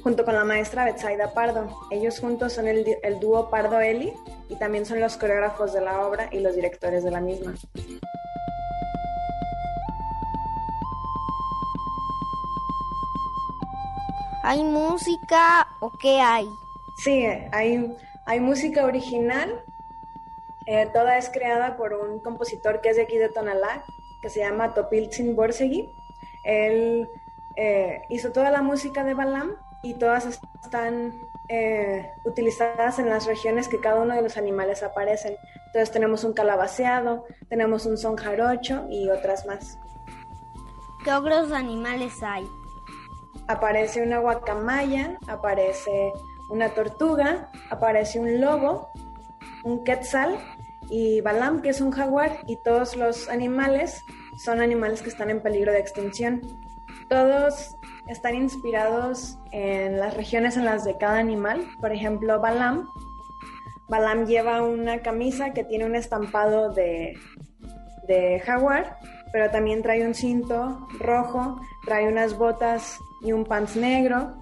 junto 0.03 0.25
con 0.25 0.35
la 0.35 0.45
maestra 0.45 0.85
Betsaida 0.85 1.33
Pardo. 1.33 1.69
Ellos 1.91 2.21
juntos 2.21 2.53
son 2.53 2.69
el, 2.69 2.87
el 3.03 3.19
dúo 3.19 3.51
Pardo 3.51 3.81
Eli 3.81 4.13
y 4.49 4.57
también 4.57 4.87
son 4.87 5.01
los 5.01 5.17
coreógrafos 5.17 5.73
de 5.73 5.81
la 5.81 6.07
obra 6.07 6.29
y 6.31 6.41
los 6.41 6.55
directores 6.55 7.03
de 7.03 7.11
la 7.11 7.21
misma. 7.21 7.55
¿Hay 14.47 14.63
música 14.63 15.67
o 15.81 15.91
qué 15.91 16.21
hay? 16.21 16.49
Sí, 16.99 17.27
hay, 17.51 17.97
hay 18.27 18.39
música 18.39 18.85
original. 18.85 19.65
Eh, 20.67 20.89
toda 20.93 21.19
es 21.19 21.31
creada 21.31 21.77
por 21.77 21.95
un 21.95 22.21
compositor 22.21 22.81
que 22.81 22.91
es 22.91 22.97
de 22.97 23.03
aquí 23.03 23.19
de 23.19 23.29
Tonalá, 23.29 23.85
que 24.23 24.31
se 24.31 24.39
llama 24.39 24.73
Topiltzin 24.73 25.35
Borsegui. 25.35 25.93
Él 26.45 27.09
eh, 27.57 28.03
hizo 28.09 28.31
toda 28.31 28.53
la 28.53 28.63
música 28.63 29.03
de 29.03 29.15
Balam 29.15 29.57
y 29.83 29.95
todas 29.95 30.27
están 30.63 31.13
eh, 31.49 32.13
utilizadas 32.25 33.01
en 33.01 33.09
las 33.09 33.27
regiones 33.27 33.67
que 33.67 33.81
cada 33.81 34.03
uno 34.03 34.15
de 34.15 34.23
los 34.23 34.37
animales 34.37 34.85
aparecen. 34.85 35.35
Entonces 35.67 35.91
tenemos 35.91 36.23
un 36.23 36.35
calabaceado, 36.35 37.25
tenemos 37.49 37.85
un 37.85 37.99
son 37.99 38.15
jarocho 38.15 38.87
y 38.91 39.09
otras 39.09 39.45
más. 39.45 39.77
¿Qué 41.05 41.13
otros 41.13 41.51
animales 41.51 42.23
hay? 42.23 42.47
Aparece 43.46 44.03
una 44.03 44.18
guacamaya, 44.18 45.18
aparece 45.27 46.12
una 46.51 46.70
tortuga, 46.70 47.51
aparece 47.70 48.20
un 48.20 48.40
lobo, 48.40 48.90
un 49.64 49.85
quetzal 49.85 50.38
y 50.88 51.20
Balam, 51.20 51.62
que 51.62 51.70
es 51.70 51.81
un 51.81 51.90
jaguar, 51.90 52.38
y 52.46 52.57
todos 52.62 52.96
los 52.96 53.29
animales 53.29 54.05
son 54.44 54.61
animales 54.61 55.03
que 55.03 55.09
están 55.09 55.31
en 55.31 55.42
peligro 55.42 55.72
de 55.72 55.81
extinción. 55.81 56.42
Todos 57.09 57.77
están 58.09 58.35
inspirados 58.35 59.38
en 59.53 59.99
las 59.99 60.14
regiones 60.14 60.57
en 60.57 60.64
las 60.64 60.85
de 60.85 60.96
cada 60.96 61.18
animal. 61.18 61.66
Por 61.81 61.92
ejemplo, 61.92 62.40
Balam. 62.40 62.87
Balam 63.88 64.27
lleva 64.27 64.62
una 64.62 65.01
camisa 65.01 65.53
que 65.53 65.64
tiene 65.64 65.85
un 65.87 65.94
estampado 65.94 66.72
de, 66.72 67.14
de 68.07 68.40
jaguar, 68.40 68.99
pero 69.37 69.51
también 69.51 69.83
trae 69.83 70.03
un 70.07 70.14
cinto 70.14 70.88
rojo, 70.99 71.61
trae 71.85 72.09
unas 72.09 72.38
botas 72.38 72.99
y 73.20 73.33
un 73.33 73.44
pants 73.44 73.77
negro 73.77 74.38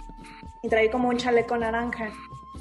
y 0.62 0.68
trae 0.68 0.88
como 0.88 1.08
un 1.08 1.16
chaleco 1.16 1.56
naranja. 1.56 2.12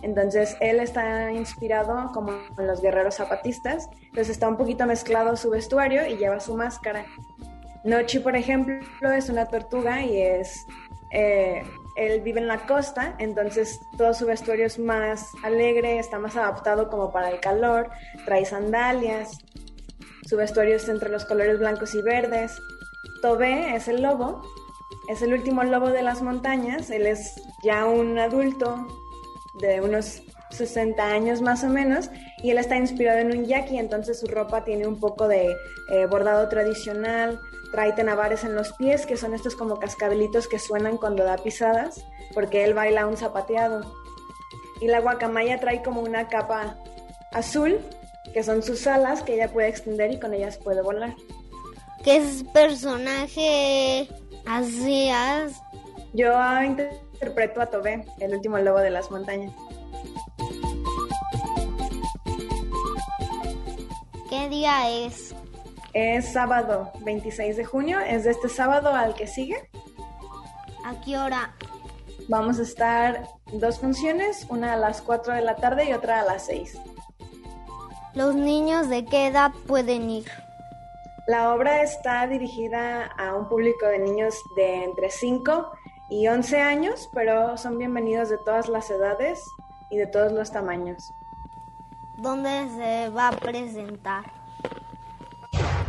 Entonces 0.02 0.58
él 0.60 0.80
está 0.80 1.32
inspirado 1.32 2.12
como 2.12 2.32
en 2.58 2.66
los 2.66 2.82
guerreros 2.82 3.18
zapatistas, 3.18 3.88
entonces 4.06 4.30
está 4.30 4.48
un 4.48 4.58
poquito 4.58 4.88
mezclado 4.88 5.36
su 5.36 5.52
vestuario 5.52 6.08
y 6.08 6.18
lleva 6.18 6.40
su 6.40 6.56
máscara. 6.56 7.06
Nochi, 7.84 8.18
por 8.18 8.36
ejemplo, 8.36 8.82
es 9.16 9.30
una 9.30 9.46
tortuga 9.46 10.02
y 10.02 10.20
es... 10.20 10.66
Eh, 11.12 11.62
él 11.96 12.22
vive 12.22 12.40
en 12.40 12.48
la 12.48 12.66
costa, 12.66 13.14
entonces 13.20 13.80
todo 13.96 14.16
su 14.16 14.26
vestuario 14.26 14.66
es 14.66 14.80
más 14.80 15.30
alegre, 15.44 16.00
está 16.00 16.18
más 16.18 16.36
adaptado 16.36 16.90
como 16.90 17.12
para 17.12 17.30
el 17.30 17.40
calor, 17.40 17.92
trae 18.26 18.44
sandalias, 18.44 19.38
su 20.34 20.38
vestuario 20.38 20.78
es 20.78 20.90
entre 20.90 21.12
los 21.12 21.26
colores 21.26 21.60
blancos 21.60 21.94
y 21.94 22.02
verdes. 22.02 22.60
Tobé 23.22 23.76
es 23.76 23.88
el 23.88 24.02
lobo 24.02 24.42
es 25.08 25.22
el 25.22 25.32
último 25.32 25.64
lobo 25.64 25.90
de 25.90 26.02
las 26.02 26.24
montañas. 26.24 26.90
Él 26.90 27.06
es 27.06 27.36
ya 27.62 27.86
un 27.86 28.18
adulto 28.18 28.88
de 29.60 29.80
unos 29.80 30.24
60 30.50 31.04
años 31.04 31.44
más 31.44 31.64
o 31.64 31.68
menos 31.68 32.10
y 32.42 32.50
él 32.50 32.58
está 32.58 32.78
inspirado 32.78 33.20
en 33.20 33.38
un 33.38 33.46
yaqui, 33.46 33.78
entonces 33.78 34.20
su 34.20 34.26
ropa 34.26 34.64
tiene 34.64 34.88
un 34.88 35.00
poco 35.00 35.28
de 35.28 35.56
eh, 35.92 36.08
bordado 36.08 36.50
tradicional, 36.50 37.40
trae 37.72 37.94
tenavares 37.94 38.44
en 38.44 38.56
los 38.56 38.74
pies, 38.74 39.06
que 39.06 39.18
son 39.18 39.36
estos 39.36 39.56
como 39.56 39.78
cascabelitos 39.78 40.48
que 40.48 40.58
suenan 40.58 40.98
cuando 40.98 41.24
da 41.24 41.38
pisadas, 41.38 42.04
porque 42.34 42.64
él 42.64 42.74
baila 42.74 43.06
un 43.06 43.18
zapateado. 43.18 43.82
Y 44.82 44.88
la 44.88 45.00
guacamaya 45.00 45.60
trae 45.60 45.84
como 45.84 46.02
una 46.02 46.28
capa 46.28 46.80
azul, 47.32 47.80
que 48.34 48.44
son 48.44 48.64
sus 48.64 48.88
alas 48.88 49.24
que 49.24 49.36
ella 49.36 49.52
puede 49.52 49.70
extender 49.70 50.12
y 50.12 50.20
con 50.20 50.34
ellas 50.34 50.58
puede 50.58 50.82
volar. 50.82 51.16
¿Qué 52.04 52.18
es 52.18 52.44
personaje 52.54 54.10
Así 54.46 55.10
es. 55.10 55.62
Yo 56.14 56.34
interpreto 56.62 57.62
a 57.62 57.68
Tobé, 57.68 58.06
el 58.20 58.34
último 58.34 58.58
lobo 58.60 58.80
de 58.80 58.90
las 58.90 59.10
montañas. 59.10 59.54
¿Qué 64.30 64.50
día 64.50 64.90
es? 64.90 65.34
Es 65.94 66.34
sábado 66.34 66.92
26 67.02 67.56
de 67.56 67.66
junio, 67.66 68.00
es 68.00 68.26
de 68.26 68.32
este 68.32 68.50
sábado 68.50 68.90
al 68.90 69.14
que 69.14 69.28
sigue. 69.28 69.70
¿A 70.84 71.00
qué 71.02 71.18
hora? 71.18 71.56
Vamos 72.28 72.60
a 72.60 72.64
estar 72.64 73.28
dos 73.54 73.80
funciones, 73.80 74.46
una 74.50 74.74
a 74.74 74.78
las 74.78 75.02
4 75.02 75.36
de 75.36 75.42
la 75.42 75.56
tarde 75.56 75.86
y 75.86 75.94
otra 75.94 76.20
a 76.20 76.26
las 76.26 76.46
6. 76.48 76.78
¿Los 78.16 78.36
niños 78.36 78.90
de 78.90 79.06
qué 79.06 79.26
edad 79.26 79.52
pueden 79.66 80.08
ir? 80.08 80.30
La 81.26 81.52
obra 81.52 81.82
está 81.82 82.28
dirigida 82.28 83.08
a 83.08 83.34
un 83.34 83.50
público 83.50 83.88
de 83.88 83.98
niños 83.98 84.36
de 84.56 84.84
entre 84.84 85.10
5 85.10 85.72
y 86.12 86.28
11 86.28 86.62
años, 86.62 87.10
pero 87.12 87.58
son 87.58 87.80
bienvenidos 87.80 88.30
de 88.30 88.38
todas 88.38 88.70
las 88.70 88.92
edades 88.92 89.44
y 89.90 89.98
de 89.98 90.06
todos 90.06 90.32
los 90.32 90.52
tamaños. 90.52 91.12
¿Dónde 92.18 92.70
se 92.76 93.10
va 93.10 93.30
a 93.30 93.32
presentar? 93.32 94.26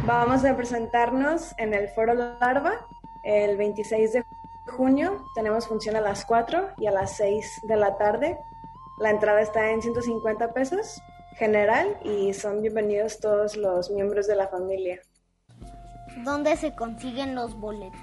Vamos 0.07 0.47
a 0.47 0.57
presentarnos 0.57 1.55
en 1.59 1.75
el 1.75 1.89
Foro 1.91 2.15
Larva 2.15 2.87
el 3.23 3.59
26 3.59 4.13
de 4.15 4.25
junio. 4.67 5.27
Tenemos 5.35 5.69
función 5.69 5.95
a 5.97 6.01
las 6.01 6.25
4 6.25 6.71
y 6.79 6.87
a 6.87 6.91
las 6.91 7.19
6 7.19 7.61
de 7.65 7.77
la 7.77 7.99
tarde. 7.99 8.39
La 8.97 9.11
entrada 9.11 9.43
está 9.43 9.73
en 9.73 9.83
150 9.83 10.55
pesos 10.55 11.03
general 11.37 11.97
y 12.05 12.33
son 12.33 12.63
bienvenidos 12.63 13.21
todos 13.21 13.57
los 13.57 13.91
miembros 13.91 14.27
de 14.27 14.37
la 14.37 14.49
familia. 14.49 15.01
¿Dónde 16.25 16.57
se 16.57 16.75
consiguen 16.75 17.35
los 17.35 17.59
boletos? 17.59 18.01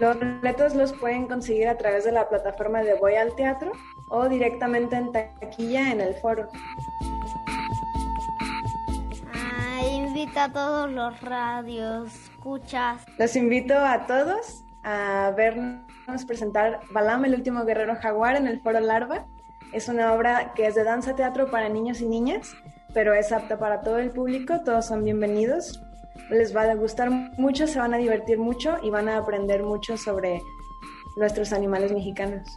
Los 0.00 0.18
boletos 0.18 0.74
los 0.74 0.92
pueden 0.92 1.28
conseguir 1.28 1.68
a 1.68 1.76
través 1.76 2.04
de 2.04 2.12
la 2.12 2.28
plataforma 2.28 2.82
de 2.82 2.94
Voy 2.94 3.14
al 3.14 3.34
Teatro 3.36 3.72
o 4.10 4.28
directamente 4.28 4.96
en 4.96 5.12
taquilla 5.12 5.92
en 5.92 6.00
el 6.00 6.14
foro. 6.14 6.48
invita 10.24 10.44
a 10.44 10.52
todos 10.52 10.90
los 10.90 11.20
radios, 11.20 12.14
escuchas. 12.14 13.04
Los 13.18 13.36
invito 13.36 13.76
a 13.76 14.06
todos 14.06 14.64
a 14.82 15.32
vernos 15.36 16.24
presentar 16.26 16.80
Balam, 16.92 17.24
el 17.24 17.34
último 17.34 17.64
guerrero 17.64 17.96
jaguar 17.96 18.36
en 18.36 18.46
el 18.46 18.60
foro 18.60 18.80
Larva. 18.80 19.26
Es 19.74 19.88
una 19.88 20.14
obra 20.14 20.54
que 20.54 20.66
es 20.66 20.74
de 20.74 20.84
danza 20.84 21.14
teatro 21.14 21.50
para 21.50 21.68
niños 21.68 22.00
y 22.00 22.06
niñas, 22.06 22.54
pero 22.94 23.12
es 23.12 23.32
apta 23.32 23.58
para 23.58 23.82
todo 23.82 23.98
el 23.98 24.10
público, 24.10 24.60
todos 24.64 24.86
son 24.86 25.04
bienvenidos 25.04 25.80
les 26.30 26.54
va 26.54 26.62
a 26.62 26.74
gustar 26.74 27.10
mucho, 27.10 27.66
se 27.66 27.78
van 27.78 27.94
a 27.94 27.98
divertir 27.98 28.38
mucho 28.38 28.76
y 28.82 28.90
van 28.90 29.08
a 29.08 29.18
aprender 29.18 29.62
mucho 29.62 29.96
sobre 29.96 30.40
nuestros 31.16 31.52
animales 31.52 31.92
mexicanos. 31.92 32.48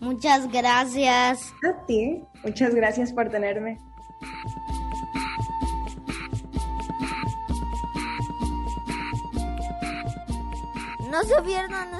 Muchas 0.00 0.50
gracias. 0.50 1.52
A 1.64 1.86
ti, 1.86 2.24
muchas 2.44 2.74
gracias 2.74 3.12
por 3.12 3.28
tenerme. 3.28 3.78
No 11.10 11.24
se 11.24 11.42
pierdan 11.42 11.90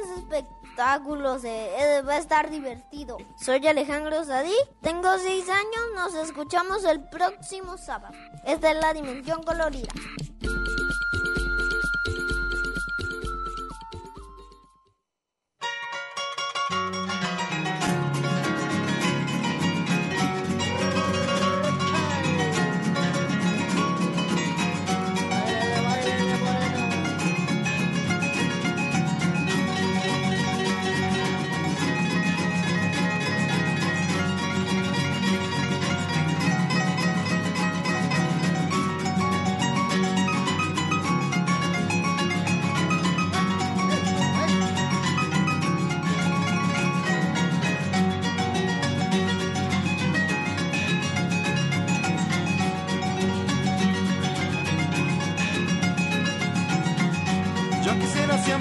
se, 1.38 2.02
va 2.02 2.14
a 2.14 2.18
estar 2.18 2.50
divertido. 2.50 3.18
Soy 3.36 3.66
Alejandro 3.66 4.24
Sadí, 4.24 4.54
tengo 4.80 5.18
seis 5.18 5.46
años, 5.48 5.82
nos 5.94 6.14
escuchamos 6.14 6.84
el 6.84 7.06
próximo 7.08 7.76
sábado. 7.76 8.14
Esta 8.46 8.70
es 8.70 8.80
la 8.80 8.94
Dimensión 8.94 9.42
Colorida. 9.42 9.88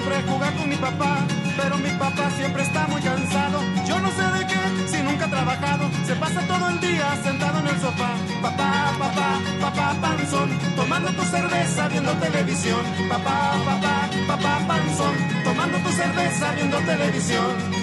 Siempre 0.00 0.22
jugar 0.32 0.54
con 0.56 0.68
mi 0.68 0.76
papá, 0.76 1.26
pero 1.56 1.76
mi 1.76 1.90
papá 1.90 2.30
siempre 2.36 2.62
está 2.62 2.86
muy 2.86 3.02
cansado. 3.02 3.60
Yo 3.86 4.00
no 4.00 4.10
sé 4.10 4.22
de 4.22 4.46
qué, 4.46 4.88
si 4.88 5.02
nunca 5.02 5.26
ha 5.26 5.28
trabajado, 5.30 5.90
se 6.06 6.14
pasa 6.14 6.40
todo 6.46 6.68
el 6.70 6.80
día 6.80 7.18
sentado 7.22 7.58
en 7.60 7.66
el 7.66 7.80
sofá. 7.80 8.12
Papá, 8.40 8.92
papá, 8.98 9.40
papá 9.60 9.96
panzón, 10.00 10.50
tomando 10.76 11.10
tu 11.12 11.22
cerveza 11.24 11.88
viendo 11.88 12.12
televisión. 12.12 12.80
Papá, 13.08 13.52
papá, 13.66 14.08
papá 14.26 14.60
panzón, 14.66 15.14
tomando 15.44 15.78
tu 15.78 15.90
cerveza 15.90 16.52
viendo 16.54 16.78
televisión. 16.78 17.79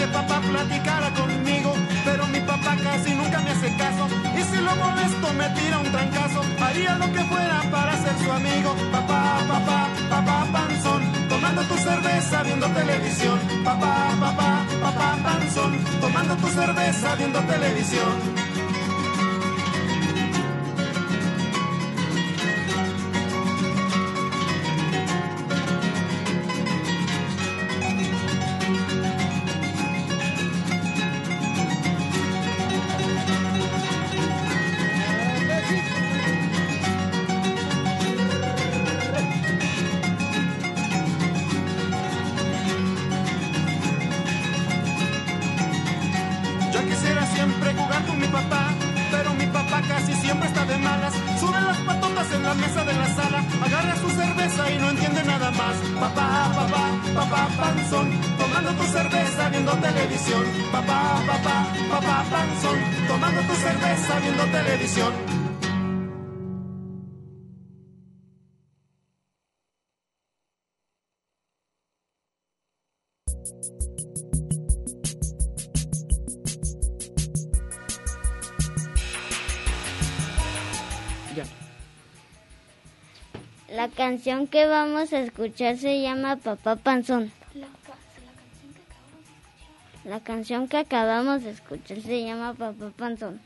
Que 0.00 0.06
papá 0.06 0.40
platicara 0.40 1.10
conmigo, 1.10 1.74
pero 2.06 2.26
mi 2.28 2.40
papá 2.40 2.74
casi 2.82 3.14
nunca 3.14 3.38
me 3.40 3.50
hace 3.50 3.70
caso. 3.76 4.08
Y 4.38 4.42
si 4.50 4.58
lo 4.66 4.74
molesto 4.76 5.26
me 5.34 5.46
tira 5.50 5.78
un 5.78 5.90
trancazo, 5.92 6.40
haría 6.58 6.94
lo 6.96 7.12
que 7.12 7.22
fuera 7.24 7.60
para 7.70 7.92
ser 8.02 8.16
su 8.24 8.32
amigo. 8.32 8.74
Papá, 8.92 9.40
papá, 9.46 9.88
papá 10.08 10.46
panzón, 10.52 11.02
tomando 11.28 11.62
tu 11.64 11.76
cerveza 11.76 12.42
viendo 12.42 12.66
televisión. 12.68 13.38
Papá, 13.62 13.94
papá, 14.18 14.64
papá 14.80 15.18
panzón, 15.22 15.72
tomando 16.00 16.34
tu 16.36 16.48
cerveza 16.48 17.14
viendo 17.16 17.40
televisión. 17.40 18.39
Canción 84.10 84.48
que 84.48 84.66
vamos 84.66 85.12
a 85.12 85.20
escuchar 85.20 85.76
se 85.76 86.02
llama 86.02 86.34
Papá 86.34 86.74
Panzón. 86.74 87.30
La 90.04 90.18
canción 90.18 90.66
que 90.66 90.78
acabamos 90.78 91.44
de 91.44 91.50
escuchar 91.50 92.00
se 92.00 92.24
llama 92.24 92.54
Papá 92.54 92.90
Panzón. 92.96 93.40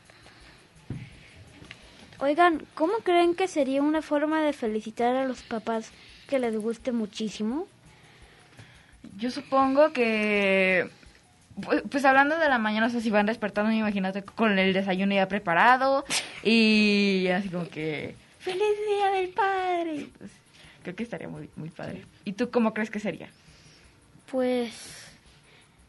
Oigan, 2.19 2.65
¿cómo 2.75 2.95
creen 3.03 3.35
que 3.35 3.47
sería 3.47 3.83
una 3.83 4.01
forma 4.01 4.41
de 4.41 4.55
felicitar 4.55 5.15
a 5.17 5.27
los 5.27 5.43
papás 5.43 5.91
que 6.29 6.39
les 6.39 6.57
guste 6.57 6.93
muchísimo? 6.93 7.67
Yo 9.19 9.31
supongo 9.31 9.93
que, 9.93 10.89
pues, 11.63 11.83
pues 11.91 12.07
hablando 12.07 12.39
de 12.39 12.49
la 12.49 12.57
mañana, 12.57 12.87
o 12.87 12.91
sea, 12.91 13.03
si 13.03 13.11
van 13.11 13.27
despertando, 13.27 13.71
imagínate 13.71 14.23
con 14.23 14.59
el 14.59 14.73
desayuno 14.73 15.15
ya 15.15 15.29
preparado 15.29 16.07
y 16.43 17.27
así 17.29 17.51
como 17.51 17.69
que, 17.69 18.15
¡Feliz 18.39 18.77
Día 18.89 19.11
del 19.11 19.29
Padre! 19.29 20.09
Pues, 20.19 20.44
creo 20.85 20.95
que 20.95 21.03
estaría 21.03 21.29
muy, 21.29 21.51
muy 21.57 21.71
padre. 21.71 22.05
¿Y 22.25 22.35
tú 22.35 22.51
cómo 22.53 22.73
crees 22.75 22.91
que 22.91 23.01
sería? 23.01 23.29
Pues 24.31 24.73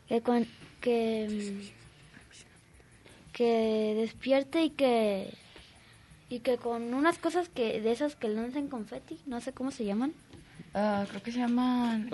que 0.07 0.21
cuan- 0.21 0.47
que 0.81 1.69
que 3.33 3.93
despierte 3.97 4.63
y 4.63 4.69
que 4.71 5.33
y 6.29 6.39
que 6.39 6.57
con 6.57 6.93
unas 6.93 7.17
cosas 7.19 7.49
que 7.49 7.81
de 7.81 7.91
esas 7.91 8.15
que 8.15 8.29
lancen 8.29 8.67
confeti, 8.69 9.19
no 9.27 9.41
sé 9.41 9.51
cómo 9.53 9.69
se 9.71 9.85
llaman. 9.85 10.13
Ah, 10.73 11.05
creo 11.09 11.21
que 11.21 11.31
se 11.31 11.39
llaman... 11.39 12.09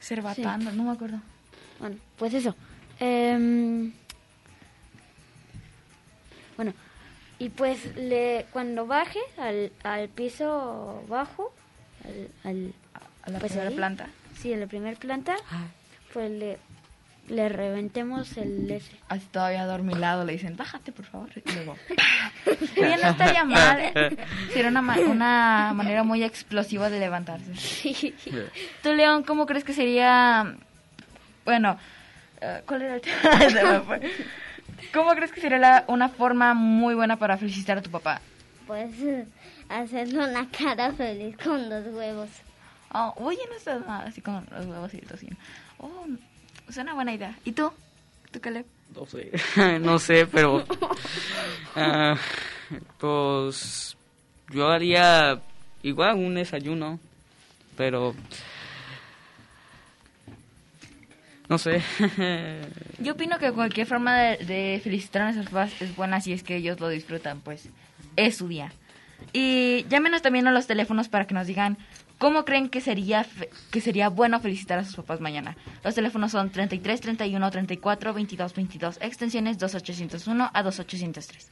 Cerbatana, 0.00 0.70
no 0.72 0.84
me 0.84 0.90
acuerdo. 0.92 1.18
Bueno, 1.80 1.96
pues 2.18 2.34
eso. 2.34 2.54
Em, 3.00 3.92
bueno, 6.56 6.72
y 7.38 7.48
pues 7.50 7.96
le 7.96 8.46
cuando 8.52 8.86
baje 8.86 9.18
al, 9.38 9.72
al 9.82 10.08
piso 10.08 11.02
bajo, 11.08 11.52
al, 12.04 12.28
al- 12.50 12.74
A 13.22 13.30
la 13.30 13.38
pues 13.38 13.52
primera 13.52 13.70
ahí, 13.70 13.76
planta. 13.76 14.06
Sí, 14.38 14.52
a 14.52 14.56
la 14.56 14.66
primera 14.66 14.96
planta, 14.98 15.36
pues 16.12 16.30
le, 16.30 16.58
le 17.28 17.48
reventemos 17.48 18.36
el 18.36 18.70
ese. 18.70 18.92
Así 19.08 19.26
todavía 19.30 19.62
adormilado 19.62 20.24
le 20.24 20.32
dicen, 20.32 20.56
bájate 20.56 20.92
por 20.92 21.06
favor. 21.06 21.30
Y 21.34 21.52
luego, 21.52 21.76
Oye, 22.76 22.96
no 23.02 23.08
estaría 23.08 23.44
mal. 23.44 23.80
¿eh? 23.80 24.16
Sería 24.52 24.68
una, 24.68 24.82
ma- 24.82 24.98
una 24.98 25.72
manera 25.74 26.02
muy 26.02 26.22
explosiva 26.22 26.90
de 26.90 27.00
levantarse. 27.00 27.52
Tú, 28.82 28.92
León, 28.92 29.22
¿cómo 29.22 29.46
crees 29.46 29.64
que 29.64 29.72
sería... 29.72 30.56
Bueno, 31.44 31.78
eh, 32.40 32.62
¿cuál 32.66 32.82
era 32.82 32.94
el 32.96 33.00
tema? 33.00 33.82
¿Cómo 34.92 35.12
crees 35.14 35.32
que 35.32 35.40
sería 35.40 35.58
la- 35.58 35.84
una 35.88 36.08
forma 36.08 36.54
muy 36.54 36.94
buena 36.94 37.16
para 37.16 37.36
felicitar 37.36 37.78
a 37.78 37.82
tu 37.82 37.90
papá? 37.90 38.20
Pues 38.66 38.90
hacerle 39.68 40.18
una 40.28 40.48
cara 40.50 40.92
feliz 40.92 41.36
con 41.36 41.68
dos 41.68 41.86
huevos. 41.92 42.28
Oh, 42.92 43.12
oye, 43.16 43.40
no 43.50 43.56
estás 43.56 43.84
mal, 43.86 44.06
así 44.06 44.20
con 44.20 44.46
los 44.50 44.66
huevos 44.66 44.94
y 44.94 44.98
el 44.98 45.06
tocino. 45.06 45.36
Oh, 45.78 46.06
es 46.68 46.76
una 46.76 46.94
buena 46.94 47.12
idea. 47.12 47.34
¿Y 47.44 47.52
tú? 47.52 47.72
¿Tú, 48.30 48.40
Caleb? 48.40 48.66
No 48.94 49.06
sé, 49.06 49.32
no 49.80 49.98
sé, 49.98 50.26
pero... 50.26 50.64
ah, 51.76 52.16
pues 52.98 53.96
yo 54.50 54.68
haría 54.68 55.40
igual 55.82 56.16
un 56.16 56.34
desayuno, 56.36 57.00
pero... 57.76 58.14
No 61.54 61.58
sé. 61.58 61.80
Yo 62.98 63.12
opino 63.12 63.38
que 63.38 63.52
cualquier 63.52 63.86
forma 63.86 64.18
de, 64.18 64.44
de 64.44 64.80
felicitar 64.82 65.22
a 65.22 65.24
nuestros 65.26 65.46
papás 65.50 65.80
es 65.80 65.94
buena 65.94 66.20
si 66.20 66.32
es 66.32 66.42
que 66.42 66.56
ellos 66.56 66.80
lo 66.80 66.88
disfrutan, 66.88 67.40
pues 67.42 67.68
es 68.16 68.36
su 68.36 68.48
día. 68.48 68.72
Y 69.32 69.86
llámenos 69.88 70.20
también 70.20 70.48
a 70.48 70.50
los 70.52 70.66
teléfonos 70.66 71.08
para 71.08 71.28
que 71.28 71.34
nos 71.34 71.46
digan 71.46 71.78
cómo 72.18 72.44
creen 72.44 72.68
que 72.68 72.80
sería 72.80 73.22
fe- 73.22 73.50
que 73.70 73.80
sería 73.80 74.08
bueno 74.08 74.40
felicitar 74.40 74.80
a 74.80 74.84
sus 74.84 74.96
papás 74.96 75.20
mañana. 75.20 75.56
Los 75.84 75.94
teléfonos 75.94 76.32
son 76.32 76.50
33 76.50 77.00
31 77.00 77.50
34 77.52 78.12
22 78.14 78.52
22, 78.54 78.98
extensiones 79.00 79.56
2801 79.58 80.50
a 80.52 80.62
2803. 80.64 81.50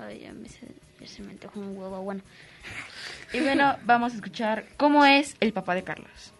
Ay, 0.00 0.20
ya 0.20 0.32
me 0.34 0.50
se, 0.50 0.66
ya 1.00 1.06
se 1.06 1.22
me 1.22 1.30
antojó 1.32 1.60
un 1.60 1.78
huevo 1.78 2.02
bueno. 2.02 2.20
Y 3.32 3.40
bueno, 3.40 3.74
vamos 3.86 4.12
a 4.12 4.16
escuchar 4.16 4.66
cómo 4.76 5.06
es 5.06 5.34
el 5.40 5.54
papá 5.54 5.74
de 5.74 5.82
Carlos. 5.82 6.34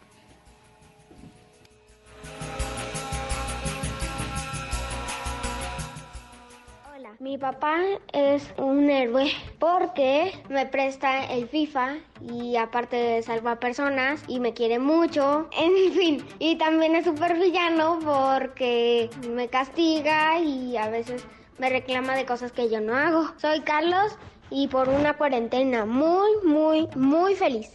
Mi 7.20 7.36
papá 7.36 7.78
es 8.12 8.48
un 8.58 8.88
héroe 8.88 9.32
porque 9.58 10.32
me 10.48 10.66
presta 10.66 11.24
el 11.24 11.48
FIFA 11.48 11.96
y 12.20 12.56
aparte 12.56 13.20
salva 13.22 13.58
personas 13.58 14.22
y 14.28 14.38
me 14.38 14.54
quiere 14.54 14.78
mucho, 14.78 15.48
en 15.58 15.92
fin, 15.92 16.24
y 16.38 16.56
también 16.56 16.94
es 16.94 17.04
súper 17.04 17.36
villano 17.38 17.98
porque 18.04 19.10
me 19.30 19.48
castiga 19.48 20.38
y 20.38 20.76
a 20.76 20.88
veces 20.90 21.26
me 21.58 21.68
reclama 21.68 22.14
de 22.14 22.24
cosas 22.24 22.52
que 22.52 22.70
yo 22.70 22.80
no 22.80 22.94
hago. 22.94 23.32
Soy 23.38 23.60
Carlos 23.62 24.16
y 24.50 24.68
por 24.68 24.88
una 24.88 25.14
cuarentena 25.14 25.86
muy, 25.86 26.30
muy, 26.44 26.86
muy 26.94 27.34
feliz. 27.34 27.72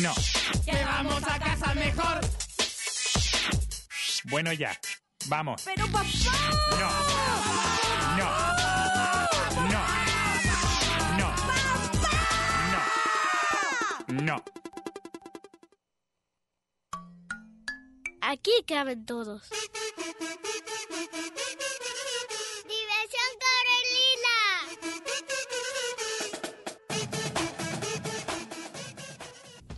No. 0.00 0.14
Que 0.64 0.84
vamos 0.84 1.22
a 1.26 1.38
casa 1.38 1.74
mejor. 1.74 2.20
Bueno 4.24 4.52
ya, 4.52 4.78
vamos. 5.26 5.62
Pero 5.64 5.86
papá. 5.88 6.06
No, 6.80 6.90
no, 8.16 8.28
no, 9.68 9.82
no, 11.18 11.34
no, 14.08 14.22
no. 14.22 14.44
Aquí 18.20 18.52
caben 18.66 19.04
todos. 19.04 19.50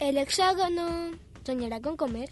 El 0.05 0.19
hexágono 0.19 1.13
soñará 1.47 1.81
con 1.81 1.97
comer. 1.97 2.29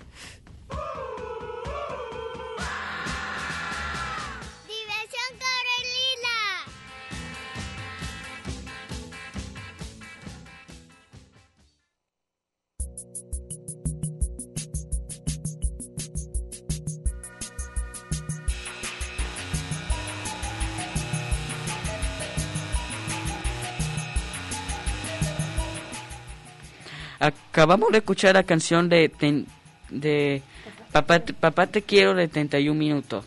Acabamos 27.52 27.90
de 27.92 27.98
escuchar 27.98 28.34
la 28.34 28.44
canción 28.44 28.88
de, 28.88 29.10
ten- 29.10 29.46
de 29.90 30.42
Papá, 30.90 31.20
te- 31.20 31.34
Papá 31.34 31.66
Te 31.66 31.82
Quiero 31.82 32.14
de 32.14 32.26
31 32.26 32.78
minutos. 32.78 33.26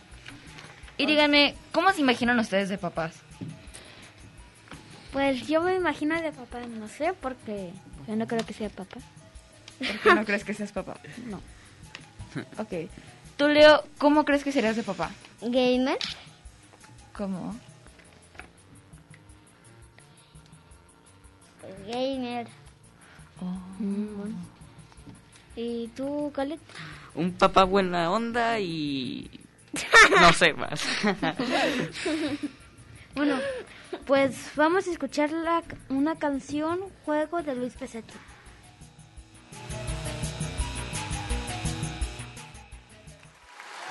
Y 0.97 1.05
díganme, 1.05 1.53
¿cómo 1.71 1.91
se 1.93 2.01
imaginan 2.01 2.39
ustedes 2.39 2.69
de 2.69 2.79
papás? 2.79 3.13
Pues 5.13 5.45
yo 5.47 5.61
me 5.61 5.75
imagino 5.75 6.19
de 6.19 6.31
papá, 6.31 6.61
no 6.61 6.87
sé, 6.87 7.13
porque 7.13 7.69
yo 8.07 8.15
no 8.15 8.25
creo 8.25 8.43
que 8.43 8.53
sea 8.53 8.69
papá. 8.69 8.97
¿Por 9.77 9.99
qué 9.99 10.15
no 10.15 10.25
crees 10.25 10.43
que 10.43 10.55
seas 10.55 10.71
papá? 10.71 10.97
No. 11.27 11.39
Ok. 12.57 12.89
Tú, 13.37 13.47
Leo, 13.47 13.83
¿cómo 13.99 14.25
crees 14.25 14.43
que 14.43 14.51
serías 14.51 14.75
de 14.75 14.81
papá? 14.83 15.11
Gamer. 15.41 15.99
¿Cómo? 17.15 17.55
Gamer. 21.87 22.47
Mm, 23.79 24.17
bueno. 24.17 24.35
¿Y 25.55 25.87
tú, 25.89 26.31
Khaled? 26.33 26.59
Un 27.15 27.31
papá 27.33 27.63
buena 27.63 28.11
onda 28.11 28.59
y... 28.59 29.29
No 30.21 30.33
sé 30.33 30.53
más. 30.53 30.83
Bueno, 33.15 33.39
pues 34.05 34.51
vamos 34.57 34.87
a 34.87 34.91
escuchar 34.91 35.31
la, 35.31 35.63
una 35.87 36.17
canción, 36.17 36.81
Juego 37.05 37.41
de 37.41 37.55
Luis 37.55 37.73
Pesetti. 37.73 38.13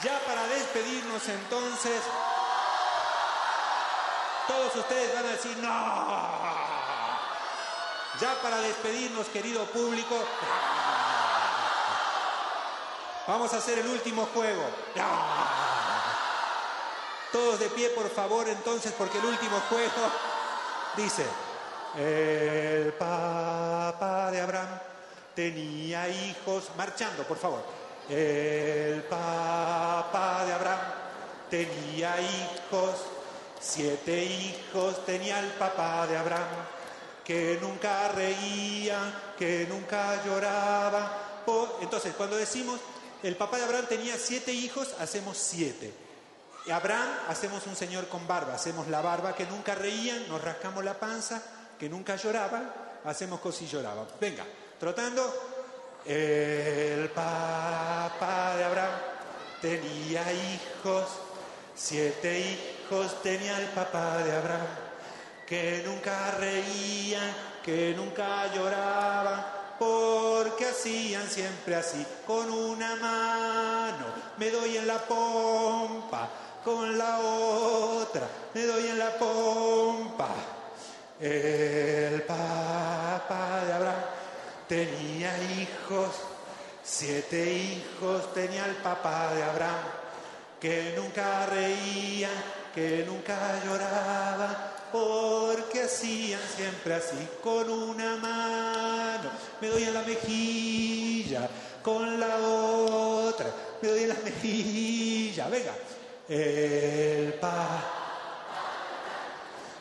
Ya 0.05 0.21
para 0.27 0.47
despedirnos 0.49 1.27
entonces, 1.27 2.03
todos 4.47 4.77
ustedes 4.77 5.15
van 5.15 5.25
a 5.25 5.29
decir 5.31 5.57
no. 5.63 6.64
Ya 8.21 8.41
para 8.41 8.59
despedirnos, 8.59 9.27
querido 9.27 9.65
público, 9.67 10.17
vamos 13.27 13.53
a 13.53 13.57
hacer 13.57 13.79
el 13.81 13.89
último 13.89 14.29
juego. 14.33 14.63
Todos 17.33 17.59
de 17.59 17.69
pie, 17.71 17.91
por 17.91 18.09
favor, 18.11 18.49
entonces, 18.49 18.93
porque 18.97 19.19
el 19.19 19.25
último 19.25 19.61
juego 19.69 20.13
dice, 20.97 21.27
el 21.97 22.93
papá 22.93 24.31
de 24.31 24.41
Abraham 24.41 24.79
tenía 25.35 26.09
hijos, 26.09 26.71
marchando, 26.77 27.25
por 27.25 27.39
favor. 27.39 27.65
El 28.09 29.03
papá 29.03 30.45
de 30.45 30.53
Abraham 30.53 30.81
tenía 31.51 32.15
hijos, 32.21 32.95
siete 33.61 34.25
hijos 34.25 35.05
tenía 35.05 35.41
el 35.41 35.51
papá 35.55 36.07
de 36.07 36.17
Abraham. 36.17 36.74
Que 37.25 37.59
nunca 37.61 38.09
reía, 38.09 39.33
que 39.39 39.67
nunca 39.69 40.25
lloraba. 40.25 41.43
Entonces, 41.81 42.15
cuando 42.17 42.37
decimos, 42.37 42.81
el 43.23 43.37
papá 43.37 43.59
de 43.59 43.65
Abraham 43.65 43.87
tenía 43.89 44.17
siete 44.19 44.53
hijos, 44.53 44.95
hacemos 44.99 45.39
siete. 45.39 45.93
Abraham, 46.73 47.09
hacemos 47.29 47.67
un 47.67 47.77
señor 47.77 48.09
con 48.09 48.27
barba, 48.27 48.55
hacemos 48.55 48.89
la 48.89 49.03
barba 49.03 49.35
que 49.35 49.45
nunca 49.47 49.75
reían, 49.75 50.29
nos 50.29 50.43
rascamos 50.43 50.85
la 50.85 50.99
panza, 50.99 51.43
que 51.79 51.89
nunca 51.89 52.17
lloraban, 52.17 52.73
hacemos 53.05 53.41
cosas 53.41 53.63
y 53.63 53.67
lloraban. 53.67 54.07
Venga, 54.21 54.45
trotando. 54.79 55.53
El 56.07 57.09
papá 57.11 58.55
de 58.57 58.65
Abraham 58.65 59.01
tenía 59.63 60.31
hijos, 60.33 61.07
siete 61.75 62.41
hijos 62.41 63.23
tenía 63.23 63.59
el 63.59 63.69
papá 63.69 64.19
de 64.19 64.37
Abraham, 64.37 64.67
que 65.47 65.83
nunca 65.85 66.33
reían, 66.39 67.35
que 67.63 67.95
nunca 67.97 68.53
lloraban, 68.55 69.45
porque 69.79 70.67
hacían 70.67 71.29
siempre 71.29 71.77
así, 71.77 72.05
con 72.27 72.51
una 72.51 72.97
mano 72.97 74.07
me 74.37 74.51
doy 74.51 74.77
en 74.77 74.87
la 74.87 74.99
pompa, 74.99 76.29
con 76.65 76.97
la 76.97 77.19
otra 77.19 78.27
me 78.55 78.65
doy 78.65 78.89
en 78.89 78.99
la 78.99 79.11
pompa. 79.19 80.29
El 81.21 82.23
papá 82.23 83.63
de 83.67 83.73
Abraham 83.73 84.03
tenía 84.69 85.33
hijos, 85.43 86.11
siete 86.83 87.53
hijos 87.53 88.33
tenía 88.35 88.67
el 88.67 88.77
papá 88.77 89.33
de 89.35 89.43
Abraham, 89.43 89.85
que 90.61 90.95
nunca 90.97 91.47
reían, 91.47 92.33
que 92.75 93.05
nunca 93.07 93.37
lloraban, 93.65 94.74
porque 94.95 95.83
hacían 95.83 96.41
siempre 96.57 96.95
así, 96.95 97.17
con 97.43 97.69
una 97.69 98.15
mano. 98.15 99.29
Me 99.61 99.67
doy 99.67 99.83
en 99.83 99.93
la 99.93 100.03
mejilla, 100.03 101.49
con 101.83 102.21
la 102.21 102.37
otra. 102.37 103.47
Me 103.83 103.89
doy 103.89 104.03
en 104.05 104.09
la 104.11 104.15
mejilla, 104.25 105.49
venga. 105.49 105.75
El 106.29 107.35
papá 107.41 107.85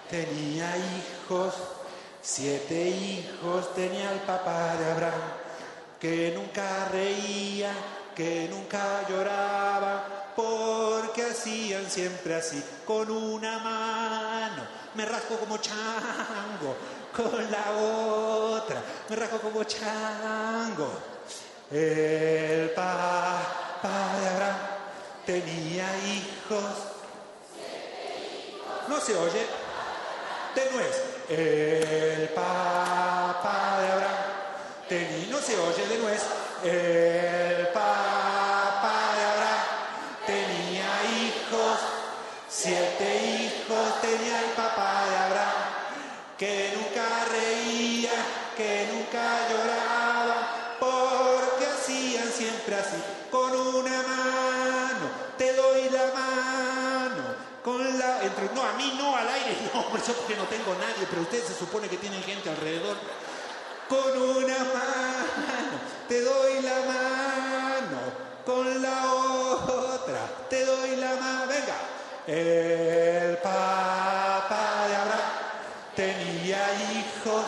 tenía 0.10 0.73
hijos, 0.78 1.54
siete 2.19 2.89
hijos 2.89 3.71
tenía 3.76 4.13
el 4.13 4.19
papá 4.21 4.76
de 4.78 4.91
Abraham, 4.93 5.21
que 5.99 6.34
nunca 6.36 6.89
reía, 6.91 7.71
que 8.15 8.47
nunca 8.49 9.08
lloraba, 9.08 10.32
porque 10.36 11.21
hacían 11.21 11.88
siempre 11.88 12.34
así, 12.34 12.63
con 12.84 13.12
una 13.12 13.60
mano, 13.60 14.83
me 14.95 15.06
rasco 15.06 15.38
como 15.38 15.58
chango, 15.58 16.75
con 17.15 17.51
la 17.51 17.71
otra, 17.71 18.82
me 19.10 19.15
rasco 19.15 19.39
como 19.39 19.63
chango. 19.63 20.89
El 21.71 22.69
papá 22.71 23.39
de 24.19 24.27
Abraham 24.29 24.58
tenía 25.25 25.86
hijos, 26.06 26.63
no 28.88 28.99
se 28.99 29.15
oye, 29.15 29.45
de 30.56 30.71
nuez. 30.71 31.03
El 31.29 32.29
papá 32.29 33.77
de 33.79 33.88
Abraham 33.91 34.15
tenía, 34.88 35.27
no 35.29 35.39
se 35.39 35.58
oye 35.58 35.88
de 35.88 35.97
nuez. 35.97 36.21
Eso 59.98 60.13
porque 60.13 60.36
no 60.36 60.44
tengo 60.46 60.74
nadie, 60.76 61.08
pero 61.10 61.24
ustedes 61.24 61.48
se 61.48 61.56
supone 61.56 61.88
que 61.88 61.98
tienen 61.98 62.21
gente 62.24 62.50
alrededor. 62.50 62.96
Con 63.90 64.21
una 64.21 64.58
mano, 64.58 65.80
te 66.08 66.21
doy 66.21 66.62
la 66.62 66.80
mano, 66.82 68.00
con 68.46 68.82
la 68.82 69.13
otra, 69.13 70.19
te 70.50 70.65
doy 70.65 70.96
la 70.96 71.15
mano, 71.15 71.48
venga. 71.48 71.76
El 72.26 73.38
papá 73.38 74.86
de 74.88 74.96
Abraham 74.96 75.32
tenía 75.96 76.74
hijos, 76.94 77.46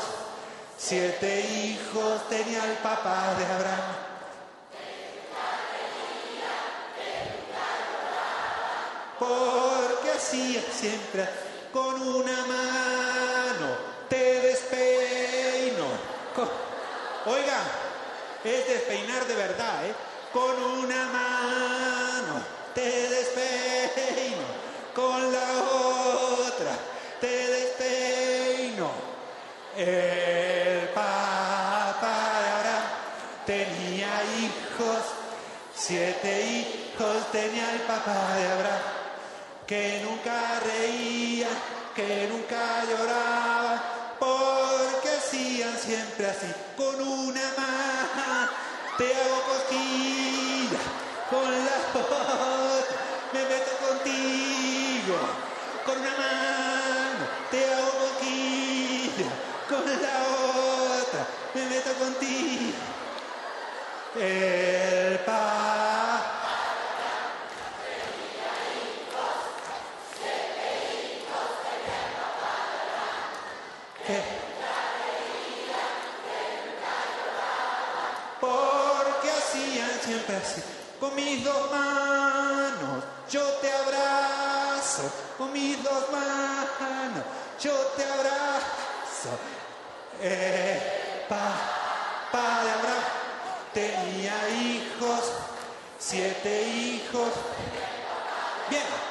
siete 0.78 1.42
hijos 1.42 2.28
tenía 2.30 2.66
el 2.66 2.78
papá 2.78 3.36
de 3.38 3.46
Abraham. 3.46 4.06
porque 9.18 10.12
hacía 10.12 10.62
siempre 10.78 11.26
con 11.76 12.02
una 12.02 12.46
mano 12.46 13.68
te 14.08 14.40
despeino. 14.40 15.84
Oigan, 17.26 17.66
es 18.46 18.66
despeinar 18.66 19.26
de 19.28 19.36
verdad, 19.36 19.86
¿eh? 19.86 19.94
Con 20.32 20.56
una 20.80 21.04
mano 21.08 22.42
te 22.74 23.10
despeino, 23.10 24.46
con 24.94 25.34
la 25.34 25.48
otra 26.48 26.78
te 27.20 27.48
despeino. 27.50 28.90
El 29.76 30.88
papá 30.94 32.40
de 32.40 32.48
Abraham 32.58 32.86
tenía 33.46 34.24
hijos, 34.40 35.04
siete 35.76 36.42
hijos 36.42 37.32
tenía 37.34 37.74
el 37.74 37.82
papá 37.82 38.34
de 38.38 38.48
Abraham, 38.48 38.95
que 39.68 40.02
nunca 40.04 40.60
reía, 40.60 41.48
que 41.96 42.28
nunca 42.32 42.84
lloraba, 42.88 43.82
porque 44.20 45.10
hacían 45.10 45.76
siempre 45.78 46.28
así, 46.28 46.48
con 46.78 47.02
una 47.02 47.42
mano 47.58 48.50
te 48.98 49.06
hago 49.16 49.42
cosquilla, 49.42 50.80
con 51.32 51.52
la 51.52 51.78
otra 52.00 52.98
me 53.34 53.42
meto 53.44 53.72
contigo, 53.88 55.18
con 55.86 55.98
una 55.98 56.12
mano 56.12 57.26
te 57.50 57.74
hago 57.74 57.92
cosquilla, 58.04 59.30
con 59.68 59.86
la 60.02 60.16
otra 61.02 61.28
me 61.56 61.66
meto 61.66 61.94
contigo. 61.96 62.78
El 64.18 65.20
papá 65.20 65.55
Con 81.16 81.24
mis 81.24 81.46
dos 81.46 81.72
manos 81.72 83.04
yo 83.32 83.42
te 83.62 83.72
abrazo, 83.72 85.10
con 85.38 85.54
mis 85.54 85.82
dos 85.82 86.12
manos 86.12 87.24
yo 87.58 87.72
te 87.96 88.04
abrazo. 88.04 89.40
Eh, 90.22 91.26
papá 91.30 92.64
de 92.66 92.72
Abraham 92.72 93.04
tenía 93.74 94.50
hijos, 94.50 95.32
siete 96.00 96.64
hijos. 96.68 97.32
Bien. 98.70 99.05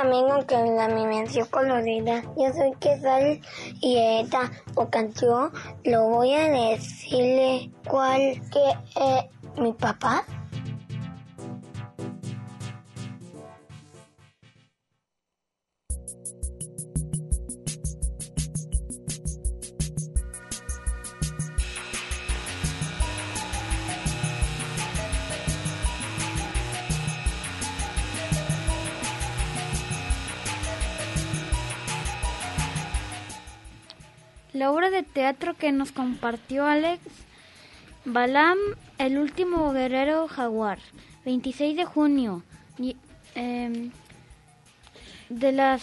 Amigo 0.00 0.46
que 0.46 0.56
la 0.56 0.88
mi 0.88 1.06
mención 1.06 1.46
colorida. 1.48 2.22
Yo 2.36 2.52
soy 2.52 2.72
Quesal 2.80 3.40
y 3.80 3.98
esta 3.98 4.50
ocasión 4.74 5.52
lo 5.84 6.08
voy 6.08 6.34
a 6.34 6.48
decirle 6.48 7.70
cuál 7.86 8.40
que 8.50 8.70
es 8.96 9.60
mi 9.60 9.72
papá. 9.72 10.24
Teatro 35.20 35.52
que 35.52 35.70
nos 35.70 35.92
compartió 35.92 36.64
Alex, 36.64 37.02
Balam, 38.06 38.56
el 38.96 39.18
último 39.18 39.70
guerrero 39.70 40.26
jaguar, 40.28 40.78
26 41.26 41.76
de 41.76 41.84
junio, 41.84 42.42
y, 42.78 42.96
em, 43.34 43.90
de 45.28 45.52
las 45.52 45.82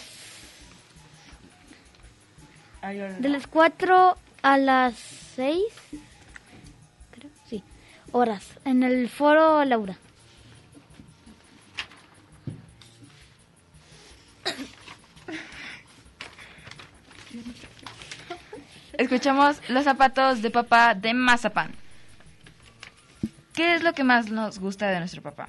de 3.20 3.28
las 3.28 3.46
4 3.46 4.16
a 4.42 4.58
las 4.58 4.94
6, 5.36 5.62
creo, 7.12 7.30
sí, 7.48 7.62
horas, 8.10 8.44
en 8.64 8.82
el 8.82 9.08
foro 9.08 9.64
Laura. 9.64 9.96
Escuchamos 18.98 19.60
Los 19.70 19.84
zapatos 19.84 20.42
de 20.42 20.50
papá 20.50 20.94
de 20.94 21.14
Mazapán. 21.14 21.70
¿Qué 23.54 23.74
es 23.76 23.82
lo 23.82 23.92
que 23.92 24.04
más 24.04 24.28
nos 24.30 24.58
gusta 24.58 24.88
de 24.88 24.98
nuestro 24.98 25.22
papá? 25.22 25.48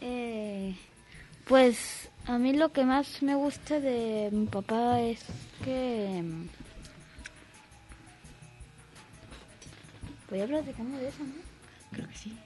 Eh, 0.00 0.76
pues 1.46 2.10
a 2.26 2.36
mí 2.38 2.52
lo 2.54 2.72
que 2.72 2.84
más 2.84 3.22
me 3.22 3.34
gusta 3.36 3.78
de 3.80 4.30
mi 4.32 4.46
papá 4.46 5.00
es 5.00 5.24
que... 5.64 6.20
mm, 6.22 6.48
Voy 10.30 10.40
a 10.42 10.46
platicar 10.46 10.84
de 10.86 11.08
eso, 11.08 11.22
¿no? 11.22 11.32
Creo 11.92 12.08
que 12.08 12.16
sí. 12.16 12.36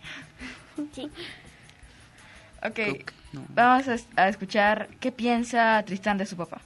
sí. 0.94 1.10
Ok, 2.64 2.78
vamos 3.48 3.88
a, 3.88 3.96
a 4.22 4.28
escuchar 4.28 4.88
qué 5.00 5.10
piensa 5.10 5.82
Tristán 5.84 6.16
de 6.18 6.26
su 6.26 6.36
papá. 6.36 6.60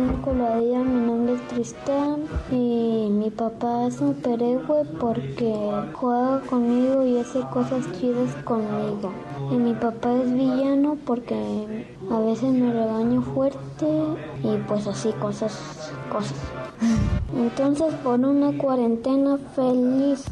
Mi 0.00 1.00
nombre 1.00 1.34
es 1.34 1.46
Tristán 1.48 2.22
y 2.50 3.08
mi 3.10 3.30
papá 3.30 3.86
es 3.86 4.00
un 4.00 4.14
superhéroe 4.14 4.84
porque 4.98 5.54
juega 5.92 6.40
conmigo 6.40 7.04
y 7.04 7.18
hace 7.18 7.40
cosas 7.40 7.86
chidas 7.92 8.34
conmigo. 8.44 9.12
Y 9.50 9.56
mi 9.56 9.74
papá 9.74 10.14
es 10.14 10.32
villano 10.32 10.96
porque 11.06 11.36
a 12.10 12.18
veces 12.20 12.52
me 12.52 12.72
regaño 12.72 13.20
fuerte 13.22 13.86
y 14.42 14.56
pues 14.68 14.86
así 14.86 15.12
cosas, 15.20 15.52
cosas. 16.10 16.38
Entonces 17.36 17.92
por 18.02 18.20
una 18.20 18.52
cuarentena 18.52 19.36
feliz. 19.54 20.24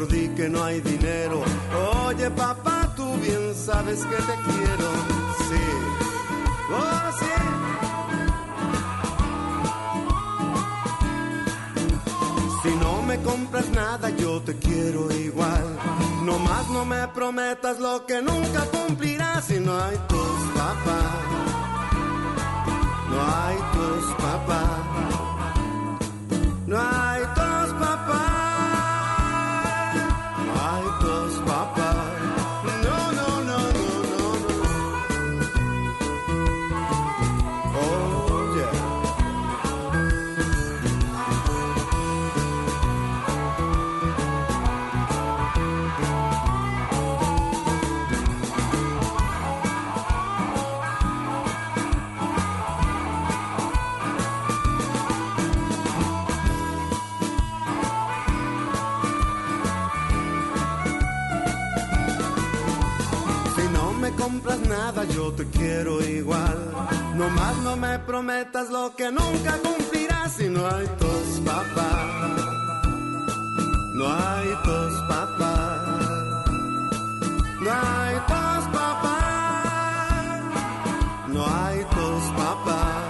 No, 0.00 0.34
que 0.34 0.48
no 0.48 0.64
hay 0.64 0.80
dinero. 0.80 1.42
Oye 2.06 2.30
papá, 2.30 2.92
tú 2.96 3.14
bien 3.18 3.54
sabes 3.54 4.00
que 4.04 4.16
te 4.16 4.34
quiero. 4.48 4.88
Sí. 5.48 5.64
Oh, 6.72 7.10
sí. 7.20 7.34
Si 12.62 12.74
no 12.76 13.02
me 13.02 13.20
compras 13.20 13.68
nada, 13.70 14.08
yo 14.10 14.40
te 14.40 14.56
quiero 14.56 15.10
igual. 15.12 15.78
Nomás 16.24 16.68
no 16.68 16.84
me 16.84 17.06
prometas 17.08 17.78
lo 17.78 18.06
que 18.06 18.22
nunca 18.22 18.64
cumplirás 18.66 19.44
si 19.44 19.60
no 19.60 19.78
hay 19.78 19.96
tus 20.08 20.40
papás. 20.54 21.22
No 23.10 23.18
hay 23.20 23.56
tus 23.74 24.04
papás. 24.14 24.80
No 26.66 26.78
hay 26.78 27.22
tus 27.34 27.72
papás. 27.78 28.31
Hay 31.34 32.11
yo 65.04 65.32
te 65.32 65.44
quiero 65.50 66.02
igual. 66.02 66.58
Nomás 67.16 67.56
no 67.58 67.76
me 67.76 67.98
prometas 68.00 68.70
lo 68.70 68.94
que 68.94 69.10
nunca 69.10 69.58
cumplirás. 69.58 70.40
y 70.40 70.48
no 70.48 70.66
hay 70.66 70.86
dos 70.98 71.40
papás. 71.44 72.42
No 73.94 74.06
hay 74.08 74.48
dos 74.64 74.92
papás. 75.08 75.80
No 77.60 77.70
hay 77.70 78.14
dos 78.28 78.64
papás. 78.72 79.22
No 81.28 81.46
hay 81.46 81.78
dos 81.96 82.22
papás. 82.36 83.01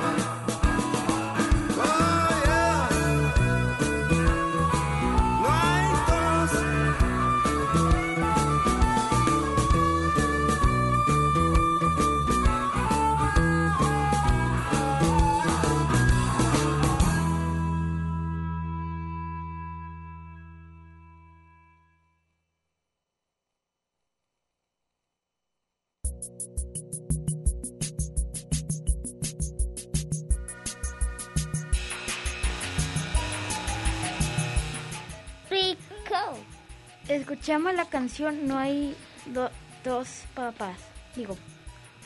Escuchamos 37.32 37.74
la 37.74 37.86
canción 37.86 38.46
No 38.46 38.58
hay 38.58 38.94
do- 39.24 39.50
dos 39.84 40.06
papás. 40.34 40.76
Digo, 41.16 41.38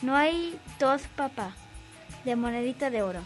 no 0.01 0.15
hay 0.15 0.57
dos 0.79 1.01
papás 1.17 1.53
de 2.23 2.37
monedita 2.37 2.89
de 2.89 3.01
oro. 3.01 3.19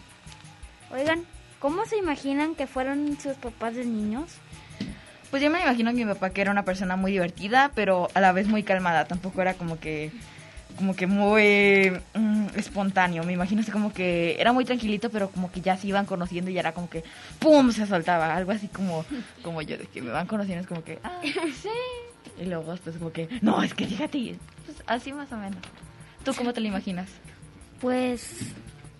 Oigan, 0.92 1.24
¿cómo 1.60 1.86
se 1.86 1.96
imaginan 1.96 2.56
que 2.56 2.66
fueron 2.66 3.16
sus 3.20 3.34
papás 3.36 3.76
de 3.76 3.84
niños? 3.84 4.32
Pues 5.30 5.44
yo 5.44 5.48
me 5.48 5.62
imagino 5.62 5.92
que 5.92 6.04
mi 6.04 6.12
papá 6.12 6.30
que 6.30 6.40
era 6.40 6.50
una 6.50 6.64
persona 6.64 6.96
muy 6.96 7.12
divertida, 7.12 7.70
pero 7.72 8.08
a 8.14 8.20
la 8.20 8.32
vez 8.32 8.48
muy 8.48 8.64
calmada. 8.64 9.04
Tampoco 9.04 9.40
era 9.40 9.54
como 9.54 9.78
que 9.78 10.10
como 10.82 10.96
que 10.96 11.06
muy 11.06 11.92
mm, 12.12 12.46
espontáneo. 12.56 13.22
Me 13.22 13.34
imagino 13.34 13.60
así 13.60 13.70
como 13.70 13.92
que 13.92 14.34
era 14.40 14.52
muy 14.52 14.64
tranquilito, 14.64 15.10
pero 15.10 15.30
como 15.30 15.52
que 15.52 15.60
ya 15.60 15.76
se 15.76 15.86
iban 15.86 16.06
conociendo 16.06 16.50
y 16.50 16.54
ya 16.54 16.60
era 16.60 16.74
como 16.74 16.90
que 16.90 17.04
¡pum! 17.38 17.70
se 17.70 17.86
soltaba. 17.86 18.34
Algo 18.34 18.50
así 18.50 18.66
como 18.66 19.04
como 19.42 19.62
yo, 19.62 19.78
de 19.78 19.86
que 19.86 20.02
me 20.02 20.10
van 20.10 20.26
conociendo 20.26 20.62
es 20.62 20.66
como 20.66 20.82
que 20.82 20.98
¡ah, 21.04 21.20
sí! 21.22 21.68
Y 22.36 22.46
luego 22.46 22.72
después 22.72 22.96
como 22.96 23.12
que 23.12 23.28
¡no, 23.42 23.62
es 23.62 23.74
que 23.74 23.86
fíjate! 23.86 24.34
Pues 24.66 24.82
así 24.88 25.12
más 25.12 25.30
o 25.30 25.36
menos. 25.36 25.60
¿Tú 26.24 26.32
cómo 26.34 26.52
te 26.52 26.60
lo 26.60 26.66
imaginas? 26.66 27.08
Pues 27.80 28.52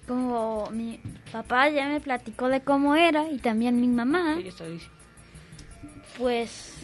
como 0.07 0.70
mi 0.70 1.01
papá 1.33 1.68
ya 1.68 1.89
me 1.89 1.99
platicó 1.99 2.49
de 2.49 2.61
cómo 2.61 2.95
era 2.95 3.28
y 3.28 3.39
también 3.39 3.80
mi 3.80 3.89
mamá, 3.89 4.39
pues 6.16 6.74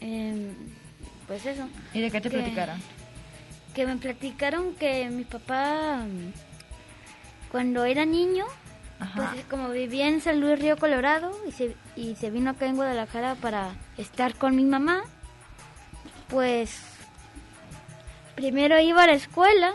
em, 0.00 0.77
pues 1.28 1.46
eso. 1.46 1.68
¿Y 1.94 2.00
de 2.00 2.10
qué 2.10 2.20
te 2.20 2.28
Que- 2.30 2.38
platicaron? 2.38 2.80
Que 3.74 3.86
me 3.86 3.96
platicaron 3.96 4.74
que 4.74 5.08
mi 5.10 5.22
papá 5.24 6.00
cuando 7.52 7.84
era 7.84 8.04
niño, 8.04 8.44
Ajá. 8.98 9.30
pues 9.32 9.44
como 9.46 9.68
vivía 9.68 10.08
en 10.08 10.20
San 10.20 10.40
Luis 10.40 10.58
Río 10.58 10.76
Colorado 10.76 11.30
y 11.46 11.52
se, 11.52 11.76
y 11.94 12.16
se 12.16 12.30
vino 12.30 12.50
acá 12.50 12.66
en 12.66 12.74
Guadalajara 12.76 13.36
para 13.36 13.70
estar 13.96 14.34
con 14.34 14.56
mi 14.56 14.64
mamá, 14.64 15.02
pues 16.28 16.80
primero 18.34 18.78
iba 18.80 19.04
a 19.04 19.06
la 19.06 19.12
escuela 19.14 19.72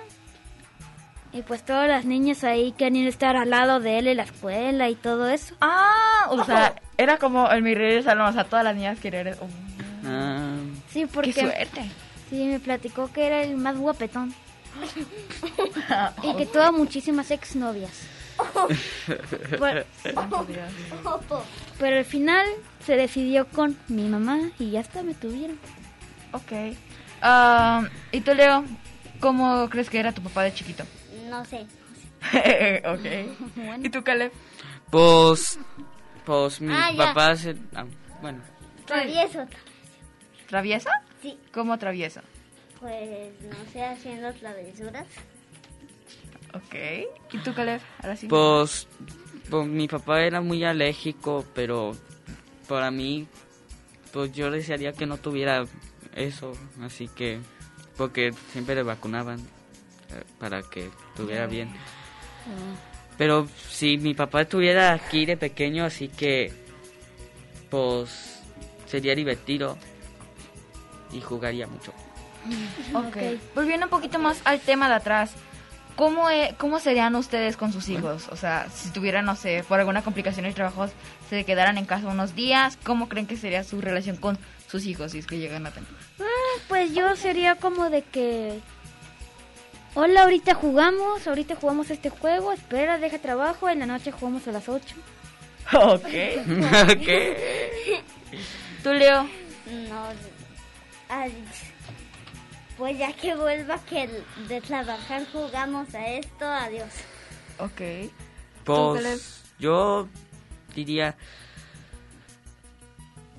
y 1.31 1.41
pues 1.41 1.63
todas 1.63 1.87
las 1.87 2.05
niñas 2.05 2.43
ahí 2.43 2.73
querían 2.73 3.07
estar 3.07 3.35
al 3.35 3.49
lado 3.49 3.79
de 3.79 3.99
él 3.99 4.07
en 4.07 4.17
la 4.17 4.23
escuela 4.23 4.89
y 4.89 4.95
todo 4.95 5.29
eso. 5.29 5.55
Ah, 5.61 6.27
o 6.29 6.43
sea, 6.45 6.75
era 6.97 7.17
como 7.17 7.49
el 7.49 7.61
mi 7.63 7.73
rey 7.73 7.95
del 7.95 8.03
salón, 8.03 8.27
o 8.27 8.33
sea, 8.33 8.43
todas 8.43 8.63
las 8.65 8.75
niñas 8.75 8.99
querían... 8.99 9.29
oh, 9.41 9.47
Ah, 10.05 10.55
Sí, 10.91 11.05
porque... 11.05 11.31
¡Qué 11.33 11.41
suerte! 11.41 11.81
Sí, 12.29 12.45
me 12.45 12.59
platicó 12.59 13.11
que 13.11 13.25
era 13.27 13.41
el 13.43 13.55
más 13.57 13.77
guapetón. 13.77 14.33
y 16.23 16.35
que 16.35 16.45
tuvo 16.47 16.71
muchísimas 16.73 17.29
exnovias. 17.31 17.91
Por- 19.59 19.85
Pero 21.79 21.97
al 21.97 22.05
final 22.05 22.45
se 22.85 22.95
decidió 22.95 23.47
con 23.47 23.77
mi 23.87 24.07
mamá 24.07 24.39
y 24.59 24.71
ya 24.71 24.79
hasta 24.81 25.03
me 25.03 25.13
tuvieron. 25.13 25.59
Ok. 26.31 26.75
Ah, 27.21 27.83
¿Y 28.11 28.21
tú, 28.21 28.33
Leo? 28.33 28.65
¿Cómo 29.19 29.69
crees 29.69 29.89
que 29.89 29.99
era 29.99 30.11
tu 30.11 30.21
papá 30.21 30.43
de 30.43 30.53
chiquito? 30.53 30.83
No 31.29 31.45
sé. 31.45 31.65
ok. 32.85 33.83
¿Y 33.83 33.89
tú, 33.89 34.03
Caleb? 34.03 34.31
Pues, 34.89 35.59
pues 36.25 36.59
mi 36.61 36.73
Ah, 36.73 36.89
papá 36.97 37.35
se... 37.35 37.55
ah, 37.75 37.85
bueno, 38.21 38.39
Travieso. 38.85 39.45
¿Traviesa? 40.53 40.91
Sí. 41.19 41.35
¿Cómo 41.51 41.79
traviesa? 41.79 42.21
Pues 42.79 43.31
no 43.41 43.71
sé, 43.71 43.83
haciendo 43.83 44.31
travesuras. 44.33 45.07
Ok. 46.53 46.75
¿Y 47.31 47.39
tú, 47.39 47.55
Caleb? 47.55 47.81
Ahora 48.03 48.15
sí. 48.15 48.27
pues, 48.27 48.87
pues 49.49 49.67
mi 49.67 49.87
papá 49.87 50.21
era 50.21 50.41
muy 50.41 50.63
alérgico, 50.63 51.43
pero 51.55 51.93
para 52.67 52.91
mí, 52.91 53.27
pues 54.11 54.31
yo 54.33 54.51
desearía 54.51 54.93
que 54.93 55.07
no 55.07 55.17
tuviera 55.17 55.65
eso, 56.15 56.53
así 56.83 57.07
que, 57.07 57.39
porque 57.97 58.31
siempre 58.51 58.75
le 58.75 58.83
vacunaban 58.83 59.39
eh, 59.39 60.23
para 60.37 60.61
que 60.61 60.91
estuviera 61.09 61.47
bien. 61.47 61.73
Pero 63.17 63.47
si 63.69 63.97
mi 63.97 64.13
papá 64.13 64.41
estuviera 64.41 64.93
aquí 64.93 65.25
de 65.25 65.35
pequeño, 65.35 65.83
así 65.83 66.09
que 66.09 66.53
pues 67.71 68.39
sería 68.85 69.15
divertido 69.15 69.79
y 71.13 71.21
jugaría 71.21 71.67
mucho. 71.67 71.93
Ok. 72.93 73.17
Volviendo 73.55 73.85
un 73.85 73.89
poquito 73.89 74.19
más 74.19 74.41
al 74.43 74.59
tema 74.59 74.89
de 74.89 74.95
atrás. 74.95 75.31
¿Cómo, 75.95 76.29
e- 76.29 76.55
¿Cómo 76.57 76.79
serían 76.79 77.15
ustedes 77.15 77.55
con 77.55 77.71
sus 77.71 77.87
hijos? 77.87 78.27
O 78.31 78.35
sea, 78.35 78.67
si 78.73 78.89
tuvieran, 78.89 79.25
no 79.25 79.35
sé, 79.35 79.63
por 79.67 79.79
alguna 79.79 80.01
complicación 80.01 80.45
de 80.45 80.51
trabajos, 80.53 80.91
se 81.29 81.45
quedaran 81.45 81.77
en 81.77 81.85
casa 81.85 82.07
unos 82.07 82.33
días, 82.35 82.77
¿cómo 82.83 83.07
creen 83.09 83.27
que 83.27 83.37
sería 83.37 83.63
su 83.63 83.79
relación 83.79 84.17
con 84.17 84.37
sus 84.67 84.85
hijos 84.87 85.11
si 85.11 85.19
es 85.19 85.27
que 85.27 85.37
llegan 85.37 85.67
a 85.67 85.71
tener? 85.71 85.87
Ah, 86.19 86.59
pues 86.67 86.93
yo 86.95 87.15
sería 87.15 87.55
como 87.55 87.89
de 87.91 88.01
que... 88.01 88.59
Hola, 89.93 90.23
ahorita 90.23 90.55
jugamos, 90.55 91.27
ahorita 91.27 91.55
jugamos 91.55 91.91
este 91.91 92.09
juego, 92.09 92.51
espera, 92.51 92.97
deja 92.97 93.19
trabajo, 93.19 93.69
en 93.69 93.77
la 93.79 93.85
noche 93.85 94.11
jugamos 94.11 94.47
a 94.47 94.51
las 94.51 94.67
8. 94.67 94.95
Ok. 95.75 96.05
ok. 96.91 97.09
¿Tú, 98.83 98.93
Leo? 98.93 99.23
No. 99.89 100.32
Pues 102.77 102.97
ya 102.97 103.13
que 103.13 103.35
vuelva 103.35 103.77
que 103.85 104.09
de 104.47 104.61
trabajar 104.61 105.25
jugamos 105.31 105.93
a 105.95 106.07
esto, 106.07 106.45
adiós. 106.45 106.89
Ok. 107.59 107.81
Pues 108.63 109.43
yo 109.59 110.07
diría, 110.75 111.15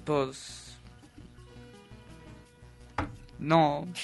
pues 0.05 0.77
no. 3.39 3.87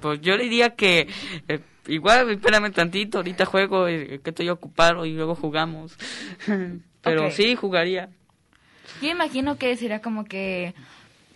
Pues 0.00 0.20
yo 0.20 0.36
diría 0.38 0.76
que 0.76 1.08
eh, 1.48 1.60
igual 1.88 2.30
espérame 2.30 2.70
tantito, 2.72 3.18
ahorita 3.18 3.44
juego, 3.46 3.88
eh, 3.88 4.20
que 4.22 4.30
estoy 4.30 4.48
ocupado 4.48 5.04
y 5.04 5.12
luego 5.12 5.34
jugamos. 5.34 5.96
Pero 7.02 7.26
Ok. 7.26 7.32
sí 7.32 7.56
jugaría. 7.56 8.08
Yo 9.00 9.08
imagino 9.10 9.56
que 9.58 9.76
sería 9.76 10.00
como 10.00 10.24
que... 10.24 10.74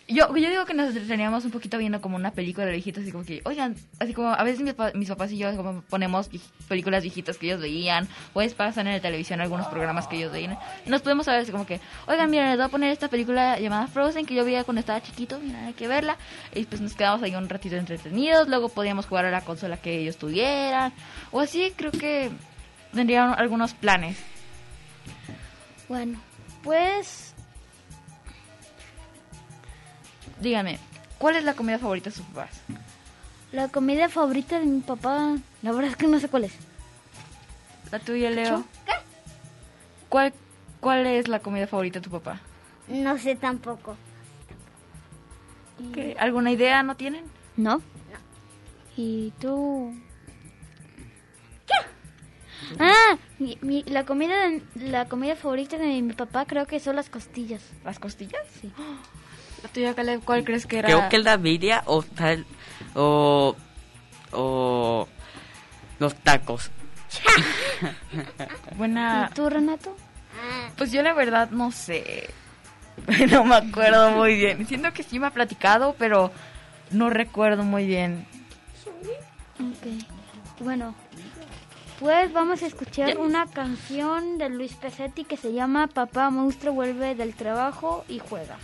Yo, 0.08 0.34
yo 0.36 0.50
digo 0.50 0.66
que 0.66 0.74
nos 0.74 0.88
entreteníamos 0.88 1.44
un 1.44 1.52
poquito 1.52 1.78
viendo 1.78 2.00
como 2.02 2.16
una 2.16 2.32
película 2.32 2.66
de 2.66 2.72
viejitos, 2.72 3.04
así 3.04 3.12
como 3.12 3.24
que, 3.24 3.40
oigan, 3.44 3.76
así 4.00 4.12
como 4.12 4.30
a 4.30 4.42
veces 4.42 4.60
mis, 4.60 4.74
pa- 4.74 4.90
mis 4.94 5.08
papás 5.08 5.30
y 5.30 5.38
yo 5.38 5.56
como 5.56 5.80
ponemos 5.82 6.28
películas 6.68 7.02
viejitas 7.04 7.38
que 7.38 7.46
ellos 7.46 7.60
veían, 7.60 8.08
o 8.34 8.42
es 8.42 8.52
pasan 8.52 8.88
en 8.88 8.94
la 8.94 9.00
televisión 9.00 9.40
algunos 9.40 9.68
programas 9.68 10.08
que 10.08 10.16
ellos 10.16 10.32
veían, 10.32 10.58
nos 10.86 11.00
podemos 11.02 11.24
saber 11.24 11.42
así 11.42 11.52
como 11.52 11.64
que, 11.66 11.80
oigan, 12.08 12.28
miren, 12.30 12.48
les 12.48 12.56
voy 12.56 12.66
a 12.66 12.68
poner 12.68 12.90
esta 12.90 13.08
película 13.08 13.58
llamada 13.60 13.86
Frozen 13.86 14.26
que 14.26 14.34
yo 14.34 14.44
veía 14.44 14.64
cuando 14.64 14.80
estaba 14.80 15.00
chiquito, 15.00 15.38
mira, 15.38 15.66
hay 15.66 15.72
que 15.72 15.86
verla, 15.88 16.18
y 16.52 16.64
pues 16.64 16.80
nos 16.82 16.94
quedamos 16.94 17.22
ahí 17.22 17.34
un 17.36 17.48
ratito 17.48 17.76
entretenidos, 17.76 18.48
luego 18.48 18.68
podíamos 18.70 19.06
jugar 19.06 19.24
a 19.26 19.30
la 19.30 19.42
consola 19.42 19.76
que 19.78 20.00
ellos 20.00 20.18
tuvieran, 20.18 20.92
o 21.30 21.40
así 21.40 21.72
creo 21.76 21.92
que 21.92 22.28
tendrían 22.92 23.34
algunos 23.38 23.72
planes. 23.72 24.18
Bueno, 25.88 26.20
pues 26.64 27.31
Díganme, 30.42 30.78
¿cuál 31.18 31.36
es 31.36 31.44
la 31.44 31.54
comida 31.54 31.78
favorita 31.78 32.10
de 32.10 32.16
sus 32.16 32.26
papás? 32.26 32.50
la 33.52 33.68
comida 33.68 34.08
favorita 34.08 34.58
de 34.58 34.64
mi 34.66 34.80
papá, 34.80 35.36
la 35.62 35.72
verdad 35.72 35.90
es 35.90 35.96
que 35.96 36.06
no 36.08 36.18
sé 36.18 36.28
cuál 36.28 36.44
es. 36.44 36.52
La 37.90 37.98
tuya, 37.98 38.30
Leo. 38.30 38.64
¿Cuál, 40.08 40.32
¿Cuál 40.80 41.06
es 41.06 41.28
la 41.28 41.40
comida 41.40 41.66
favorita 41.66 41.98
de 42.00 42.04
tu 42.04 42.10
papá? 42.10 42.40
No 42.88 43.18
sé 43.18 43.36
tampoco. 43.36 43.96
¿Qué? 45.92 46.16
¿Alguna 46.18 46.50
idea 46.50 46.82
no 46.82 46.96
tienen? 46.96 47.24
¿No? 47.56 47.82
¿Y 48.96 49.32
tú? 49.38 49.94
Ah, 52.78 53.18
mi, 53.38 53.58
mi- 53.60 53.82
la 53.84 54.04
comida 54.06 54.34
la 54.76 55.06
comida 55.08 55.36
favorita 55.36 55.76
de 55.76 56.00
mi 56.00 56.12
papá 56.14 56.46
creo 56.46 56.66
que 56.66 56.80
son 56.80 56.96
las 56.96 57.10
costillas. 57.10 57.62
¿Las 57.84 57.98
costillas? 57.98 58.42
Sí. 58.60 58.72
¿La 59.62 59.68
tuya, 59.68 59.94
Caleb, 59.94 60.22
cuál 60.24 60.44
crees 60.44 60.66
que 60.66 60.78
era? 60.78 60.88
Creo 60.88 61.08
que 61.08 61.16
el 61.16 61.24
de 61.24 61.36
birria 61.36 61.82
o 61.86 62.02
tal 62.02 62.44
o 62.94 63.56
o 64.32 65.08
los 65.98 66.14
tacos. 66.16 66.70
Buena. 68.76 69.28
¿Y 69.30 69.34
tú, 69.34 69.48
Renato? 69.48 69.96
Pues 70.76 70.90
yo 70.92 71.02
la 71.02 71.12
verdad 71.12 71.50
no 71.50 71.70
sé. 71.70 72.30
No 73.30 73.44
me 73.44 73.56
acuerdo 73.56 74.10
muy 74.10 74.34
bien. 74.34 74.66
Siento 74.66 74.92
que 74.92 75.02
sí 75.02 75.18
me 75.18 75.26
ha 75.26 75.30
platicado, 75.30 75.94
pero 75.98 76.30
no 76.90 77.08
recuerdo 77.08 77.62
muy 77.62 77.86
bien. 77.86 78.26
Ok. 79.58 80.60
Bueno, 80.60 80.94
pues 82.00 82.32
vamos 82.32 82.62
a 82.62 82.66
escuchar 82.66 83.16
una 83.18 83.46
canción 83.46 84.36
de 84.38 84.48
Luis 84.48 84.74
Pesetti 84.74 85.24
que 85.24 85.36
se 85.36 85.52
llama 85.52 85.86
Papá 85.86 86.30
Monstruo 86.30 86.74
vuelve 86.74 87.14
del 87.14 87.34
trabajo 87.34 88.04
y 88.08 88.18
juega. 88.18 88.56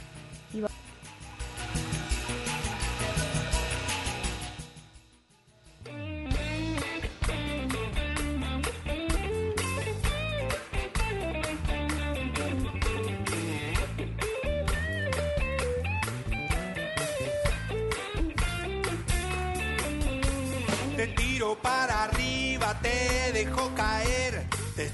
Te 20.98 21.06
tiro 21.06 21.56
para 21.62 22.02
arriba, 22.02 22.76
te 22.82 23.30
dejo 23.32 23.72
caer, 23.76 24.48
te 24.74 24.86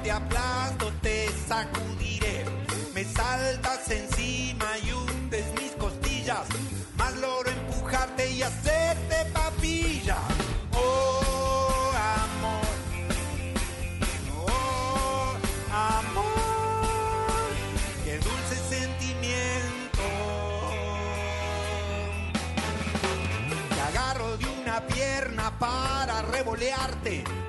te 0.00 0.12
aplasto, 0.12 0.92
te 1.02 1.28
sacudiré. 1.48 2.44
Me 2.94 3.02
saltas 3.02 3.90
encima 3.90 4.03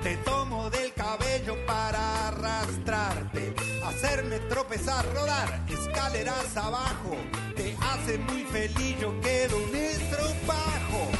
te 0.02 0.16
tomo 0.24 0.68
del 0.68 0.92
cabello 0.92 1.54
para 1.64 2.28
arrastrarte, 2.28 3.54
hacerme 3.84 4.40
tropezar, 4.48 5.06
rodar 5.14 5.64
escaleras 5.68 6.56
abajo, 6.56 7.16
te 7.54 7.76
hace 7.80 8.18
muy 8.18 8.42
feliz, 8.44 8.98
yo 9.00 9.20
quedo 9.20 9.58
un. 9.70 11.15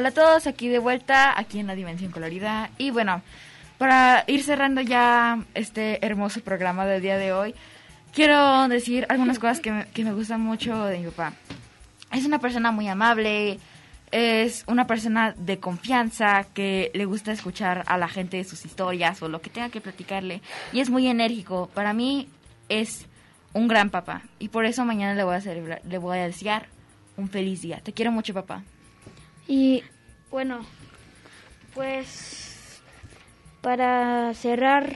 Hola 0.00 0.08
a 0.08 0.12
todos, 0.12 0.46
aquí 0.46 0.68
de 0.68 0.78
vuelta, 0.78 1.38
aquí 1.38 1.58
en 1.58 1.66
la 1.66 1.74
Dimensión 1.74 2.10
Colorida. 2.10 2.70
Y 2.78 2.90
bueno, 2.90 3.20
para 3.76 4.24
ir 4.28 4.42
cerrando 4.42 4.80
ya 4.80 5.44
este 5.52 6.02
hermoso 6.06 6.40
programa 6.40 6.86
del 6.86 7.02
día 7.02 7.18
de 7.18 7.34
hoy, 7.34 7.54
quiero 8.14 8.66
decir 8.68 9.04
algunas 9.10 9.38
cosas 9.38 9.60
que 9.60 9.70
me, 9.70 9.86
que 9.88 10.02
me 10.02 10.14
gustan 10.14 10.40
mucho 10.40 10.86
de 10.86 11.00
mi 11.00 11.04
papá. 11.10 11.34
Es 12.12 12.24
una 12.24 12.38
persona 12.38 12.72
muy 12.72 12.88
amable, 12.88 13.58
es 14.10 14.64
una 14.66 14.86
persona 14.86 15.34
de 15.36 15.60
confianza 15.60 16.46
que 16.54 16.90
le 16.94 17.04
gusta 17.04 17.32
escuchar 17.32 17.84
a 17.86 17.98
la 17.98 18.08
gente 18.08 18.42
sus 18.44 18.64
historias 18.64 19.20
o 19.20 19.28
lo 19.28 19.42
que 19.42 19.50
tenga 19.50 19.68
que 19.68 19.82
platicarle. 19.82 20.40
Y 20.72 20.80
es 20.80 20.88
muy 20.88 21.08
enérgico. 21.08 21.68
Para 21.74 21.92
mí 21.92 22.26
es 22.70 23.04
un 23.52 23.68
gran 23.68 23.90
papá. 23.90 24.22
Y 24.38 24.48
por 24.48 24.64
eso 24.64 24.82
mañana 24.86 25.12
le 25.12 25.24
voy 25.24 25.34
a 25.34 25.42
celebrar, 25.42 25.82
le 25.86 25.98
voy 25.98 26.16
a 26.16 26.24
desear 26.24 26.68
un 27.18 27.28
feliz 27.28 27.60
día. 27.60 27.82
Te 27.82 27.92
quiero 27.92 28.12
mucho, 28.12 28.32
papá. 28.32 28.64
Y 29.50 29.82
bueno, 30.30 30.60
pues 31.74 32.80
para 33.60 34.32
cerrar 34.34 34.88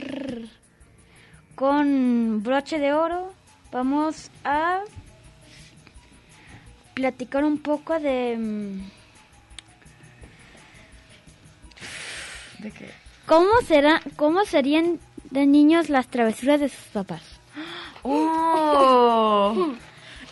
con 1.57 2.41
broche 2.41 2.79
de 2.79 2.93
oro, 2.93 3.35
vamos 3.73 4.31
a 4.45 4.83
platicar 6.95 7.43
un 7.43 7.59
poco 7.59 7.99
de... 7.99 8.37
mm, 8.39 8.79
¿De 12.63 12.71
qué? 12.71 12.91
¿Cómo, 13.27 13.61
será, 13.67 14.01
¿Cómo 14.15 14.45
serían 14.45 15.01
de 15.33 15.47
niños 15.47 15.89
las 15.89 16.07
travesuras 16.07 16.61
de 16.61 16.69
sus 16.69 16.85
papás? 16.93 17.23
¡Oh! 18.05 19.75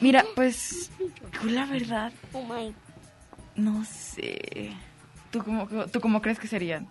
Mira, 0.00 0.24
pues, 0.36 0.92
la 1.42 1.66
verdad, 1.66 2.12
Oh 2.32 2.44
my. 2.44 2.72
No 3.56 3.84
sé. 3.84 4.72
¿Tú 5.30 5.42
cómo, 5.42 5.66
¿Tú 5.86 6.00
cómo 6.00 6.20
crees 6.20 6.38
que 6.38 6.46
serían? 6.46 6.88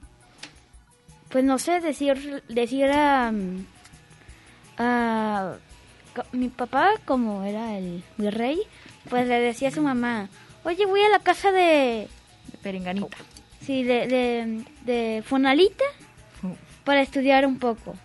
Pues 1.30 1.43
no 1.43 1.59
sé, 1.59 1.80
decir, 1.80 2.43
decir 2.49 2.89
a, 2.91 3.32
a 4.78 5.55
mi 6.34 6.49
papá, 6.49 6.89
como 7.05 7.43
era 7.43 7.78
el 7.78 8.03
mi 8.18 8.30
rey, 8.30 8.59
pues 9.09 9.28
le 9.28 9.39
decía 9.39 9.70
a 9.70 9.72
su 9.72 9.82
mamá, 9.82 10.28
oye, 10.64 10.86
voy 10.86 11.01
a 11.01 11.09
la 11.09 11.20
casa 11.20 11.51
de... 11.51 12.07
De 12.51 12.57
Perenganita. 12.62 13.18
Sí, 13.62 13.84
de, 13.84 14.07
de, 14.07 14.66
de 14.86 15.24
Fonalita 15.24 15.86
para 16.84 17.01
estudiar 17.01 17.45
un 17.45 17.59
poco. 17.59 17.95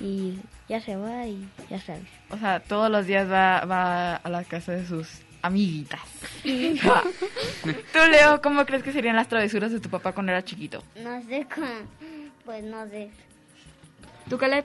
Y 0.00 0.38
ya 0.68 0.80
se 0.80 0.96
va 0.96 1.26
y 1.26 1.46
ya 1.68 1.80
sabes. 1.80 2.08
O 2.30 2.38
sea, 2.38 2.60
todos 2.60 2.90
los 2.90 3.06
días 3.06 3.30
va, 3.30 3.64
va 3.64 4.16
a 4.16 4.28
la 4.30 4.44
casa 4.44 4.72
de 4.72 4.86
sus 4.86 5.08
amiguitas. 5.44 6.00
Tú, 6.42 7.98
Leo, 8.10 8.40
¿cómo 8.40 8.64
crees 8.64 8.82
que 8.82 8.92
serían 8.92 9.14
las 9.14 9.28
travesuras 9.28 9.70
de 9.72 9.78
tu 9.78 9.90
papá 9.90 10.12
cuando 10.12 10.32
era 10.32 10.42
chiquito? 10.42 10.82
No 11.02 11.22
sé 11.22 11.46
cómo. 11.54 11.66
Pues 12.46 12.64
no 12.64 12.86
sé. 12.88 13.10
¿Tú, 14.28 14.38
Caleb? 14.38 14.64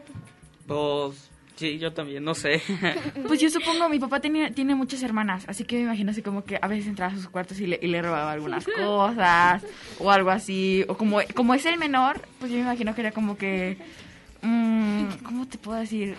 Pues 0.66 1.30
sí, 1.58 1.78
yo 1.80 1.92
también, 1.92 2.24
no 2.24 2.34
sé. 2.34 2.62
Pues 3.28 3.42
yo 3.42 3.50
supongo, 3.50 3.90
mi 3.90 4.00
papá 4.00 4.22
tenía, 4.22 4.52
tiene 4.52 4.74
muchas 4.74 5.04
hermanas, 5.04 5.44
así 5.50 5.66
que 5.66 5.76
me 5.76 5.82
imagino 5.82 6.12
así 6.12 6.22
como 6.22 6.46
que 6.46 6.58
a 6.62 6.68
veces 6.68 6.88
entraba 6.88 7.12
a 7.12 7.16
sus 7.18 7.28
cuartos 7.28 7.60
y 7.60 7.68
le, 7.68 7.78
y 7.82 7.88
le 7.88 8.02
robaba 8.02 8.32
algunas 8.32 8.66
cosas 8.78 9.62
o 10.00 10.10
algo 10.10 10.30
así. 10.30 10.86
O 10.88 10.96
como, 10.96 11.20
como 11.36 11.54
es 11.56 11.66
el 11.66 11.78
menor, 11.78 12.22
pues 12.40 12.52
yo 12.52 12.58
me 12.58 12.64
imagino 12.64 12.96
que 12.96 13.02
era 13.02 13.12
como 13.12 13.38
que... 13.38 13.78
mm, 14.44 15.06
¿Cómo 15.24 15.46
te 15.46 15.58
puedo 15.58 15.78
decir? 15.78 16.16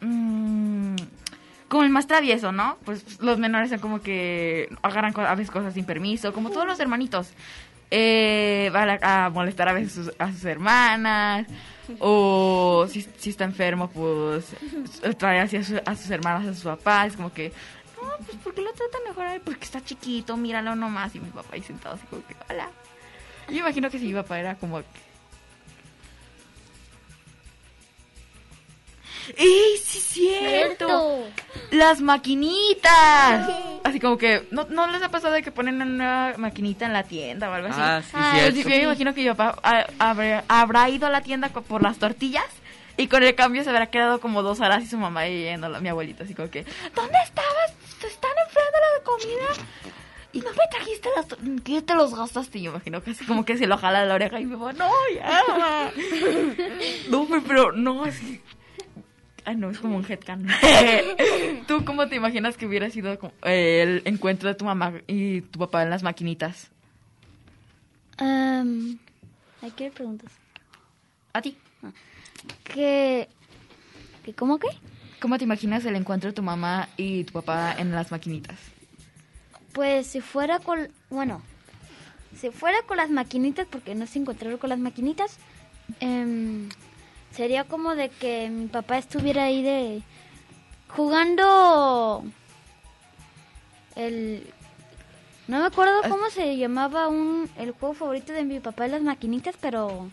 Mm, 0.00 0.96
como 1.72 1.84
el 1.84 1.88
más 1.88 2.06
travieso, 2.06 2.52
¿no? 2.52 2.76
Pues 2.84 3.18
los 3.22 3.38
menores 3.38 3.70
son 3.70 3.78
como 3.78 4.02
que 4.02 4.68
agarran 4.82 5.14
a 5.18 5.34
veces 5.34 5.50
cosas 5.50 5.72
sin 5.72 5.86
permiso, 5.86 6.34
como 6.34 6.50
todos 6.50 6.66
los 6.66 6.78
hermanitos. 6.78 7.30
Eh, 7.90 8.68
van 8.74 8.98
a, 9.02 9.30
molestar 9.30 9.70
a 9.70 9.72
veces 9.72 10.10
a 10.18 10.30
sus 10.32 10.44
hermanas, 10.44 11.46
o 11.98 12.86
si, 12.90 13.06
está 13.30 13.44
enfermo, 13.44 13.88
pues 13.88 14.44
trae 15.16 15.40
así 15.40 15.56
a, 15.56 15.64
su- 15.64 15.80
a 15.82 15.96
sus 15.96 16.10
hermanas, 16.10 16.46
a 16.46 16.52
sus 16.52 16.64
papás, 16.64 17.16
como 17.16 17.32
que, 17.32 17.52
no, 18.02 18.08
pues 18.26 18.36
¿por 18.44 18.52
qué 18.54 18.60
lo 18.60 18.72
tratan 18.74 19.00
mejor 19.08 19.24
a 19.24 19.34
él? 19.34 19.40
Porque 19.42 19.64
está 19.64 19.80
chiquito, 19.80 20.36
míralo 20.36 20.76
nomás, 20.76 21.14
y 21.14 21.20
mi 21.20 21.30
papá 21.30 21.48
ahí 21.52 21.62
sentado 21.62 21.94
así 21.94 22.04
como 22.10 22.22
que, 22.26 22.36
hola. 22.50 22.68
Yo 23.48 23.56
imagino 23.56 23.88
que 23.90 23.98
si 23.98 24.08
mi 24.08 24.14
papá 24.14 24.38
era 24.38 24.56
como 24.56 24.82
¡Ey, 29.36 29.76
sí 29.82 30.00
cierto! 30.00 30.86
Cierto. 30.86 31.26
¡Las 31.70 32.00
maquinitas! 32.00 33.48
Así 33.84 34.00
como 34.00 34.18
que, 34.18 34.46
¿no, 34.50 34.66
¿no 34.68 34.86
les 34.88 35.02
ha 35.02 35.10
pasado 35.10 35.34
de 35.34 35.42
que 35.42 35.50
ponen 35.50 35.76
una 35.76 35.84
nueva 35.84 36.38
maquinita 36.38 36.86
en 36.86 36.92
la 36.92 37.04
tienda 37.04 37.50
o 37.50 37.52
algo 37.52 37.68
así? 37.68 37.80
Ah, 37.80 38.02
sí, 38.02 38.10
cierto. 38.52 38.60
yo 38.60 38.76
me 38.76 38.82
imagino 38.82 39.14
que 39.14 39.22
mi 39.22 39.28
papá 39.28 39.58
habrá, 39.98 40.44
habrá 40.48 40.88
ido 40.90 41.06
a 41.06 41.10
la 41.10 41.22
tienda 41.22 41.48
por 41.48 41.82
las 41.82 41.98
tortillas 41.98 42.44
y 42.96 43.08
con 43.08 43.22
el 43.22 43.34
cambio 43.34 43.64
se 43.64 43.70
habrá 43.70 43.86
quedado 43.86 44.20
como 44.20 44.42
dos 44.42 44.60
horas 44.60 44.82
y 44.82 44.86
su 44.86 44.98
mamá 44.98 45.26
y 45.26 45.44
yendo 45.44 45.68
mi 45.80 45.88
abuelita 45.88 46.24
así 46.24 46.34
como 46.34 46.50
que, 46.50 46.64
¿dónde 46.94 47.18
estabas? 47.24 47.72
¿Te 48.00 48.06
están 48.06 48.32
enfriando 48.46 48.78
la 48.98 49.04
comida? 49.04 49.66
Y 50.34 50.40
no 50.40 50.50
me 50.50 50.66
trajiste 50.70 51.08
las 51.14 51.26
¿Qué 51.62 51.82
te 51.82 51.94
los 51.94 52.14
gastaste? 52.14 52.58
Y 52.58 52.62
yo 52.62 52.70
imagino 52.70 53.02
que 53.02 53.10
así 53.10 53.24
como 53.24 53.44
que 53.44 53.58
se 53.58 53.66
lo 53.66 53.76
jala 53.76 54.00
de 54.00 54.06
la 54.06 54.14
oreja 54.14 54.40
y 54.40 54.46
mi 54.46 54.56
mamá, 54.56 54.72
no, 54.72 54.90
ya. 55.14 55.92
no, 57.10 57.28
pero 57.46 57.72
no, 57.72 58.04
así. 58.04 58.40
Ah, 59.44 59.54
no, 59.54 59.70
es 59.70 59.78
como 59.78 59.96
un 59.96 60.04
headcanon. 60.08 60.48
¿Tú 61.66 61.84
cómo 61.84 62.08
te 62.08 62.16
imaginas 62.16 62.56
que 62.56 62.66
hubiera 62.66 62.90
sido 62.90 63.12
eh, 63.44 63.82
el 63.82 64.02
encuentro 64.04 64.48
de 64.48 64.54
tu 64.54 64.64
mamá 64.64 64.92
y 65.06 65.40
tu 65.42 65.58
papá 65.58 65.82
en 65.82 65.90
las 65.90 66.02
maquinitas? 66.02 66.70
Am, 68.18 68.98
¿A 69.62 69.70
qué 69.70 69.90
preguntas? 69.90 70.30
¿A 71.32 71.42
ti? 71.42 71.56
¿Qué? 72.64 73.28
¿Qué 74.24 74.34
cómo 74.34 74.58
qué? 74.58 74.68
¿Cómo 75.20 75.38
te 75.38 75.44
imaginas 75.44 75.84
el 75.84 75.96
encuentro 75.96 76.30
de 76.30 76.34
tu 76.34 76.42
mamá 76.42 76.88
y 76.96 77.24
tu 77.24 77.32
papá 77.32 77.74
en 77.78 77.92
las 77.92 78.10
maquinitas? 78.10 78.58
Pues 79.72 80.06
si 80.06 80.20
fuera 80.20 80.58
con... 80.58 80.88
Bueno, 81.10 81.42
si 82.36 82.50
fuera 82.50 82.78
con 82.86 82.96
las 82.96 83.10
maquinitas, 83.10 83.66
porque 83.70 83.94
no 83.94 84.06
se 84.06 84.18
encontraron 84.18 84.58
con 84.58 84.70
las 84.70 84.78
maquinitas, 84.78 85.38
em, 86.00 86.68
sería 87.32 87.64
como 87.64 87.94
de 87.94 88.08
que 88.08 88.48
mi 88.50 88.66
papá 88.66 88.98
estuviera 88.98 89.44
ahí 89.44 89.62
de... 89.62 90.02
Jugando... 90.88 92.24
El... 93.96 94.46
No 95.48 95.58
me 95.58 95.66
acuerdo 95.66 96.00
cómo 96.08 96.30
se 96.30 96.56
llamaba 96.56 97.08
un, 97.08 97.50
el 97.58 97.72
juego 97.72 97.94
favorito 97.94 98.32
de 98.32 98.44
mi 98.44 98.60
papá 98.60 98.86
las 98.88 99.02
maquinitas, 99.02 99.56
pero 99.60 100.08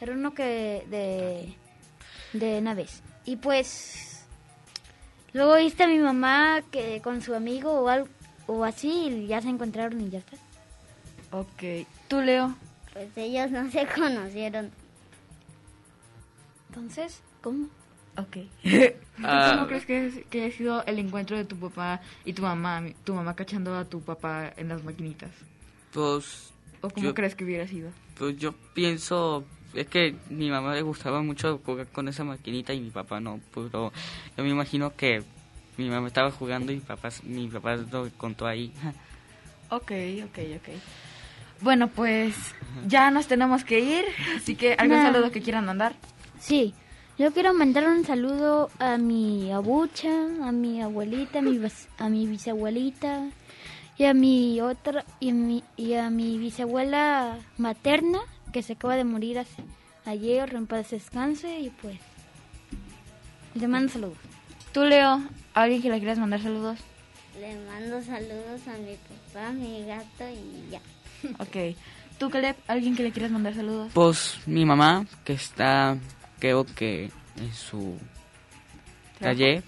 era 0.00 0.12
uno 0.12 0.34
que 0.34 0.84
de, 0.90 1.54
de 2.32 2.60
naves. 2.60 3.02
Y 3.24 3.36
pues 3.36 4.26
luego 5.32 5.56
viste 5.56 5.84
a 5.84 5.86
mi 5.86 5.98
mamá 5.98 6.62
que 6.70 7.00
con 7.00 7.22
su 7.22 7.34
amigo 7.34 7.72
o 7.72 7.88
algo 7.88 8.08
o 8.46 8.64
así 8.64 8.90
y 8.90 9.26
ya 9.28 9.40
se 9.40 9.48
encontraron 9.48 10.00
y 10.00 10.10
ya 10.10 10.18
está. 10.18 10.36
Ok. 11.30 11.86
¿Tú, 12.08 12.20
Leo? 12.20 12.54
Pues 12.92 13.08
ellos 13.16 13.50
no 13.50 13.70
se 13.70 13.86
conocieron. 13.86 14.70
Entonces, 16.76 17.22
¿cómo? 17.42 17.68
Ok. 18.16 18.36
Ah. 19.24 19.52
¿Cómo 19.54 19.68
crees 19.68 19.84
que, 19.84 20.06
es- 20.06 20.24
que 20.30 20.46
ha 20.46 20.50
sido 20.50 20.84
el 20.86 20.98
encuentro 20.98 21.36
de 21.36 21.44
tu 21.44 21.56
papá 21.56 22.00
y 22.24 22.32
tu 22.32 22.42
mamá, 22.42 22.82
tu 23.04 23.14
mamá 23.14 23.36
cachando 23.36 23.76
a 23.76 23.84
tu 23.84 24.00
papá 24.00 24.52
en 24.56 24.68
las 24.68 24.82
maquinitas? 24.82 25.30
Pues 25.92 26.50
¿O 26.80 26.88
cómo 26.88 27.08
Yo- 27.08 27.14
crees 27.14 27.34
que 27.34 27.44
hubiera 27.44 27.68
sido? 27.68 27.90
Pues 28.18 28.36
yo 28.38 28.52
pienso, 28.74 29.44
es 29.74 29.86
que 29.86 30.16
mi 30.30 30.50
mamá 30.50 30.74
le 30.74 30.82
gustaba 30.82 31.20
mucho 31.22 31.60
jugar 31.64 31.86
con 31.88 32.08
esa 32.08 32.24
maquinita 32.24 32.72
y 32.72 32.80
mi 32.80 32.90
papá 32.90 33.20
no, 33.20 33.38
pero 33.54 33.92
yo 34.36 34.42
me 34.42 34.48
imagino 34.50 34.96
que 34.96 35.22
mi 35.76 35.88
mamá 35.90 36.08
estaba 36.08 36.30
jugando 36.30 36.72
y 36.72 36.76
mi 36.76 36.80
papá, 36.80 37.10
mi 37.24 37.46
papá 37.48 37.76
lo 37.76 38.08
contó 38.16 38.46
ahí. 38.46 38.72
Ok, 39.68 39.90
ok, 40.24 40.38
ok. 40.56 40.68
Bueno, 41.60 41.88
pues 41.88 42.34
ya 42.88 43.10
nos 43.10 43.26
tenemos 43.28 43.62
que 43.64 43.78
ir, 43.80 44.04
así 44.36 44.56
que 44.56 44.74
algún 44.74 44.96
Nah. 44.98 45.12
saludo 45.12 45.30
que 45.30 45.40
quieran 45.42 45.64
mandar. 45.64 45.94
Sí, 46.42 46.74
yo 47.18 47.32
quiero 47.32 47.54
mandar 47.54 47.86
un 47.86 48.04
saludo 48.04 48.68
a 48.80 48.98
mi 48.98 49.52
abucha, 49.52 50.10
a 50.42 50.50
mi 50.50 50.82
abuelita, 50.82 51.38
a 51.38 51.42
mi, 51.42 51.60
a 51.98 52.08
mi 52.08 52.26
bisabuelita 52.26 53.30
y 53.96 54.04
a 54.06 54.12
mi 54.12 54.60
otra 54.60 55.04
y 55.20 55.30
a 55.30 55.34
mi, 55.34 55.62
y 55.76 55.94
a 55.94 56.10
mi 56.10 56.38
bisabuela 56.38 57.38
materna 57.58 58.18
que 58.52 58.64
se 58.64 58.72
acaba 58.72 58.96
de 58.96 59.04
morir 59.04 59.38
hace, 59.38 59.62
ayer, 60.04 60.52
en 60.56 60.66
paz 60.66 60.90
descanse 60.90 61.60
y 61.60 61.70
pues 61.70 61.96
le 63.54 63.68
mando 63.68 63.92
saludos. 63.92 64.18
Tú, 64.72 64.82
Leo, 64.82 65.22
¿alguien 65.54 65.80
que 65.80 65.90
le 65.90 65.98
quieras 66.00 66.18
mandar 66.18 66.42
saludos? 66.42 66.80
Le 67.38 67.54
mando 67.66 68.02
saludos 68.02 68.66
a 68.66 68.78
mi 68.78 68.96
papá, 68.96 69.46
a 69.46 69.52
mi 69.52 69.84
gato 69.86 70.24
y 70.28 70.72
ya. 70.72 70.80
Ok. 71.38 71.76
¿Tú, 72.18 72.30
Caleb, 72.30 72.56
alguien 72.68 72.96
que 72.96 73.02
le 73.02 73.12
quieras 73.12 73.30
mandar 73.30 73.54
saludos? 73.54 73.90
Pues 73.94 74.38
mi 74.46 74.64
mamá, 74.64 75.06
que 75.24 75.32
está, 75.32 75.96
creo 76.42 76.66
que 76.66 77.08
en 77.36 77.54
su 77.54 77.96
taller. 79.20 79.62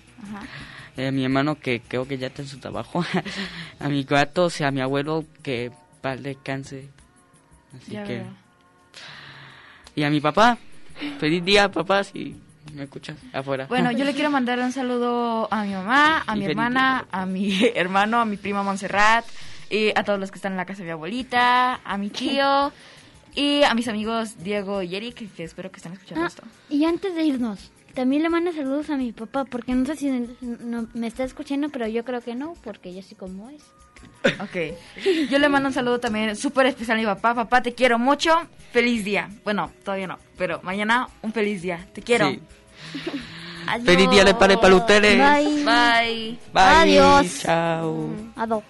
Eh, 0.97 1.13
mi 1.13 1.23
hermano, 1.23 1.55
que 1.55 1.81
creo 1.81 2.07
que 2.09 2.19
ya 2.19 2.27
está 2.27 2.43
en 2.43 2.49
su 2.49 2.59
trabajo. 2.59 3.05
a 3.79 3.89
mi 3.89 4.03
gato, 4.03 4.47
o 4.47 4.51
sea, 4.51 4.69
a 4.69 4.71
mi 4.73 4.81
abuelo, 4.81 5.25
que 5.45 5.71
para 6.01 6.17
descanse. 6.17 6.89
Así 7.77 7.93
Ya 7.93 8.03
que. 8.03 8.15
veo. 8.19 8.27
Y 9.95 10.03
a 10.03 10.11
mi 10.11 10.21
papá. 10.21 10.59
Feliz 11.21 11.45
día, 11.45 11.71
papá, 11.71 12.03
si 12.03 12.41
me 12.73 12.83
escuchas 12.85 13.19
afuera. 13.33 13.67
Bueno, 13.69 13.93
yo 13.93 14.05
le 14.05 14.13
quiero 14.19 14.31
mandar 14.31 14.59
un 14.59 14.73
saludo 14.73 15.47
a 15.53 15.63
mi 15.63 15.75
mamá, 15.75 16.25
a 16.27 16.35
Y 16.37 16.41
mi 16.41 16.47
hermana, 16.47 17.07
a 17.13 17.25
mi 17.25 17.71
hermano, 17.77 18.21
a 18.21 18.25
mi 18.25 18.37
prima 18.37 18.65
Montserrat, 18.65 19.25
y 19.71 19.91
a 19.97 20.03
todos 20.03 20.19
los 20.19 20.33
que 20.33 20.39
están 20.39 20.53
en 20.53 20.59
la 20.59 20.65
casa 20.65 20.79
de 20.81 20.87
mi 20.87 20.91
abuelita, 20.91 21.81
a 21.85 21.97
mi 21.99 22.11
tío, 22.11 22.73
y 23.35 23.63
a 23.63 23.75
mis 23.75 23.89
amigos 23.89 24.37
Diego 24.43 24.83
y 24.83 24.95
Eric, 24.97 25.35
que 25.35 25.45
espero 25.45 25.71
que 25.71 25.77
estén 25.79 25.93
escuchando 25.93 26.25
Ah, 26.25 26.29
esto. 26.29 26.43
y 26.71 26.85
antes 26.85 27.15
de 27.15 27.25
irnos, 27.25 27.71
también 27.95 28.23
le 28.23 28.29
mando 28.29 28.53
saludos 28.53 28.91
a 28.91 28.97
mi 28.97 29.13
papá 29.13 29.45
porque 29.45 29.75
no 29.75 29.85
sé 29.87 29.97
si 29.97 30.11
no- 30.41 30.87
me 30.95 31.07
está 31.07 31.25
escuchando, 31.25 31.69
pero 31.69 31.87
yo 31.87 32.05
creo 32.05 32.21
que 32.21 32.35
no, 32.35 32.55
porque 32.65 32.95
yo 32.95 33.03
sí 33.03 33.15
como 33.15 33.51
es. 33.51 33.63
Ok. 34.41 34.77
Yo 35.31 35.39
le 35.39 35.49
mando 35.49 35.69
un 35.69 35.73
saludo 35.75 35.99
también 36.01 36.35
súper 36.37 36.67
especial 36.67 36.99
a 36.99 37.01
mi 37.01 37.07
papá. 37.07 37.35
Papá, 37.35 37.63
te 37.63 37.73
quiero 37.75 37.99
mucho. 37.99 38.31
Feliz 38.73 39.05
día. 39.05 39.31
Bueno, 39.45 39.71
todavía 39.85 40.07
no, 40.07 40.19
pero 40.37 40.61
mañana 40.63 41.09
un 41.23 41.33
feliz 41.33 41.63
día. 41.63 41.87
Te 41.95 42.03
quiero. 42.03 42.29
Sí. 42.31 42.41
Adiós. 43.67 43.87
Feliz 43.87 44.11
día 44.11 44.25
de 44.25 44.35
padre 44.35 44.59
para 44.59 44.75
ustedes. 44.75 45.17
Bye. 45.17 45.65
Bye. 45.65 46.39
Bye. 46.53 46.63
Adiós. 46.63 47.39
Chao. 47.41 48.11
Ado. 48.37 48.63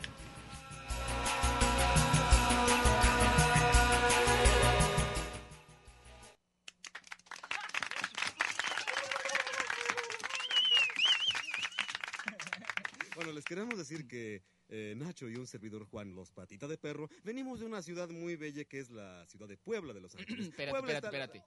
Queremos 13.54 13.78
decir 13.78 14.08
que 14.08 14.42
eh, 14.68 14.94
Nacho 14.96 15.28
y 15.28 15.36
un 15.36 15.46
servidor 15.46 15.84
Juan, 15.84 16.12
los 16.12 16.32
patitas 16.32 16.68
de 16.68 16.76
perro, 16.76 17.08
venimos 17.22 17.60
de 17.60 17.66
una 17.66 17.82
ciudad 17.82 18.08
muy 18.08 18.34
bella 18.34 18.64
que 18.64 18.80
es 18.80 18.90
la 18.90 19.24
ciudad 19.26 19.46
de 19.46 19.56
Puebla 19.56 19.94
de 19.94 20.00
Los 20.00 20.16
Ángeles. 20.16 20.48
Espérate, 20.48 20.72
Puebla 20.72 20.92
espérate, 20.92 21.16
espérate. 21.16 21.44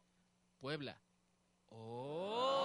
Puebla. 0.57 1.01
Oh. 1.67 2.63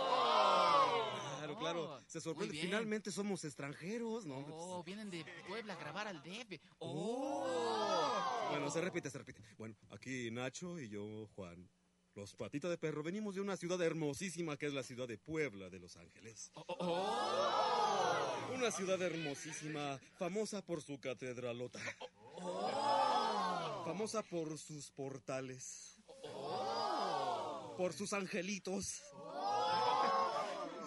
Claro, 1.39 1.59
claro. 1.59 2.01
Se 2.07 2.21
sorprende. 2.21 2.57
Finalmente 2.57 3.11
somos 3.11 3.45
extranjeros, 3.45 4.27
¿no? 4.27 4.47
Oh, 4.49 4.85
vienen 4.85 5.11
de 5.11 5.25
Puebla 5.49 5.73
a 5.73 5.77
grabar 5.77 6.07
al 6.07 6.23
DF. 6.23 6.61
Oh. 6.79 8.47
Bueno, 8.51 8.71
se 8.71 8.81
repite, 8.81 9.11
se 9.11 9.19
repite. 9.19 9.43
Bueno, 9.59 9.75
aquí 9.91 10.31
Nacho 10.31 10.79
y 10.79 10.89
yo, 10.89 11.27
Juan. 11.35 11.69
Los 12.15 12.37
patitas 12.37 12.71
de 12.71 12.79
perro 12.79 13.03
venimos 13.03 13.35
de 13.35 13.41
una 13.41 13.57
ciudad 13.57 13.81
hermosísima 13.83 14.57
que 14.57 14.67
es 14.67 14.75
la 14.75 14.85
ciudad 14.85 15.09
de 15.09 15.19
Puebla 15.19 15.69
de 15.69 15.81
Los 15.81 15.97
Ángeles. 15.97 16.53
Oh. 16.55 17.92
Una 18.51 18.71
ciudad 18.71 19.01
hermosísima, 19.03 19.99
famosa 20.19 20.63
por 20.63 20.83
su 20.83 20.99
catedralota. 21.01 21.81
Famosa 23.85 24.23
por 24.23 24.59
sus 24.59 24.91
portales. 24.91 25.97
Por 27.77 27.93
sus 27.93 28.13
angelitos. 28.13 29.03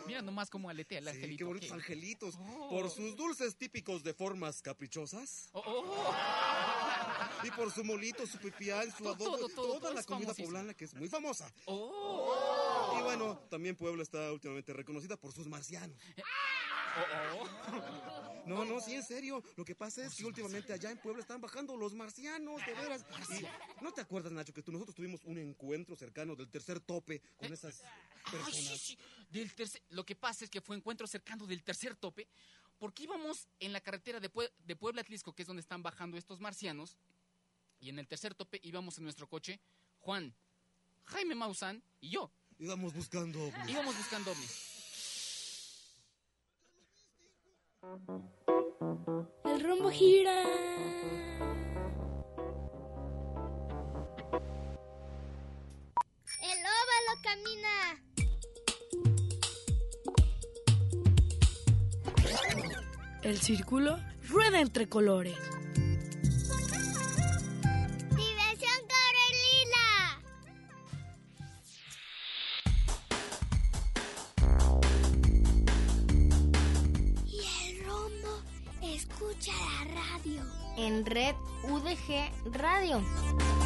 Mira 0.07 0.21
nomás 0.21 0.49
cómo 0.51 0.69
aletea 0.69 0.99
el 0.99 1.05
Sí, 1.05 1.09
angelito. 1.11 1.37
qué 1.37 1.43
bonitos 1.43 1.67
¿Qué? 1.69 1.73
angelitos. 1.75 2.35
Oh. 2.37 2.69
Por 2.69 2.89
sus 2.91 3.15
dulces 3.15 3.57
típicos 3.57 4.03
de 4.03 4.13
formas 4.13 4.61
caprichosas. 4.61 5.49
Oh, 5.53 5.63
oh. 5.65 6.13
Y 7.43 7.51
por 7.51 7.71
su 7.71 7.83
molito, 7.83 8.25
su 8.27 8.37
pipián, 8.37 8.91
su 8.91 9.03
Todo, 9.03 9.13
adobo, 9.15 9.37
todo, 9.37 9.49
todo, 9.49 9.79
toda 9.79 9.93
la 9.93 10.03
comida 10.03 10.33
poblana 10.33 10.73
que 10.75 10.85
es 10.85 10.93
muy 10.93 11.09
famosa. 11.09 11.51
Oh. 11.65 12.95
Y 12.99 13.01
bueno, 13.01 13.39
también 13.49 13.75
Puebla 13.75 14.03
está 14.03 14.31
últimamente 14.31 14.71
reconocida 14.73 15.17
por 15.17 15.33
sus 15.33 15.47
marcianos. 15.47 15.97
No, 18.45 18.63
no, 18.63 18.79
sí, 18.79 18.93
en 18.93 19.03
serio. 19.03 19.43
Lo 19.57 19.65
que 19.65 19.73
pasa 19.75 20.05
es 20.05 20.15
que 20.15 20.23
últimamente 20.25 20.71
allá 20.71 20.91
en 20.91 20.99
Puebla 20.99 21.21
están 21.21 21.41
bajando 21.41 21.75
los 21.75 21.93
marcianos, 21.93 22.63
de 22.65 22.73
veras. 22.73 23.05
Y, 23.39 23.83
¿No 23.83 23.91
te 23.91 24.01
acuerdas, 24.01 24.31
Nacho, 24.31 24.53
que 24.53 24.61
tú, 24.61 24.71
nosotros 24.71 24.95
tuvimos 24.95 25.23
un 25.25 25.37
encuentro 25.39 25.95
cercano 25.95 26.35
del 26.35 26.49
tercer 26.49 26.79
tope 26.79 27.21
con 27.37 27.51
esas 27.51 27.81
Ay, 27.81 28.31
personas? 28.31 28.53
sí, 28.53 28.77
sí. 28.77 28.97
Del 29.31 29.51
tercer- 29.55 29.81
Lo 29.89 30.05
que 30.05 30.15
pasa 30.15 30.45
es 30.45 30.51
que 30.51 30.61
fue 30.61 30.75
encuentro 30.75 31.07
cercano 31.07 31.47
del 31.47 31.63
tercer 31.63 31.95
tope, 31.95 32.27
porque 32.77 33.03
íbamos 33.03 33.47
en 33.59 33.73
la 33.73 33.81
carretera 33.81 34.19
de, 34.19 34.31
Pue- 34.31 34.51
de 34.59 34.75
Puebla 34.75 35.01
Atlisco, 35.01 35.33
que 35.33 35.41
es 35.41 35.47
donde 35.47 35.61
están 35.61 35.81
bajando 35.81 36.15
estos 36.17 36.39
marcianos, 36.39 36.97
y 37.79 37.89
en 37.89 37.97
el 37.99 38.07
tercer 38.07 38.35
tope 38.35 38.59
íbamos 38.63 38.97
en 38.99 39.05
nuestro 39.05 39.27
coche, 39.27 39.59
Juan, 40.01 40.33
Jaime 41.05 41.33
Maussan 41.35 41.81
y 41.99 42.09
yo. 42.11 42.31
Íbamos 42.59 42.93
buscando 42.93 43.43
ovnis. 43.43 43.69
Íbamos 43.69 43.97
buscando 43.97 44.31
ovnis. 44.31 44.74
El 49.43 49.63
rumbo 49.63 49.89
gira. 49.89 50.43
El 56.41 56.59
óvalo 56.81 57.13
camina. 57.23 57.75
El 63.23 63.37
círculo 63.39 63.99
rueda 64.27 64.59
entre 64.59 64.87
colores. 64.89 65.37
Red 81.03 81.35
UDG 81.67 82.31
Radio. 82.61 83.64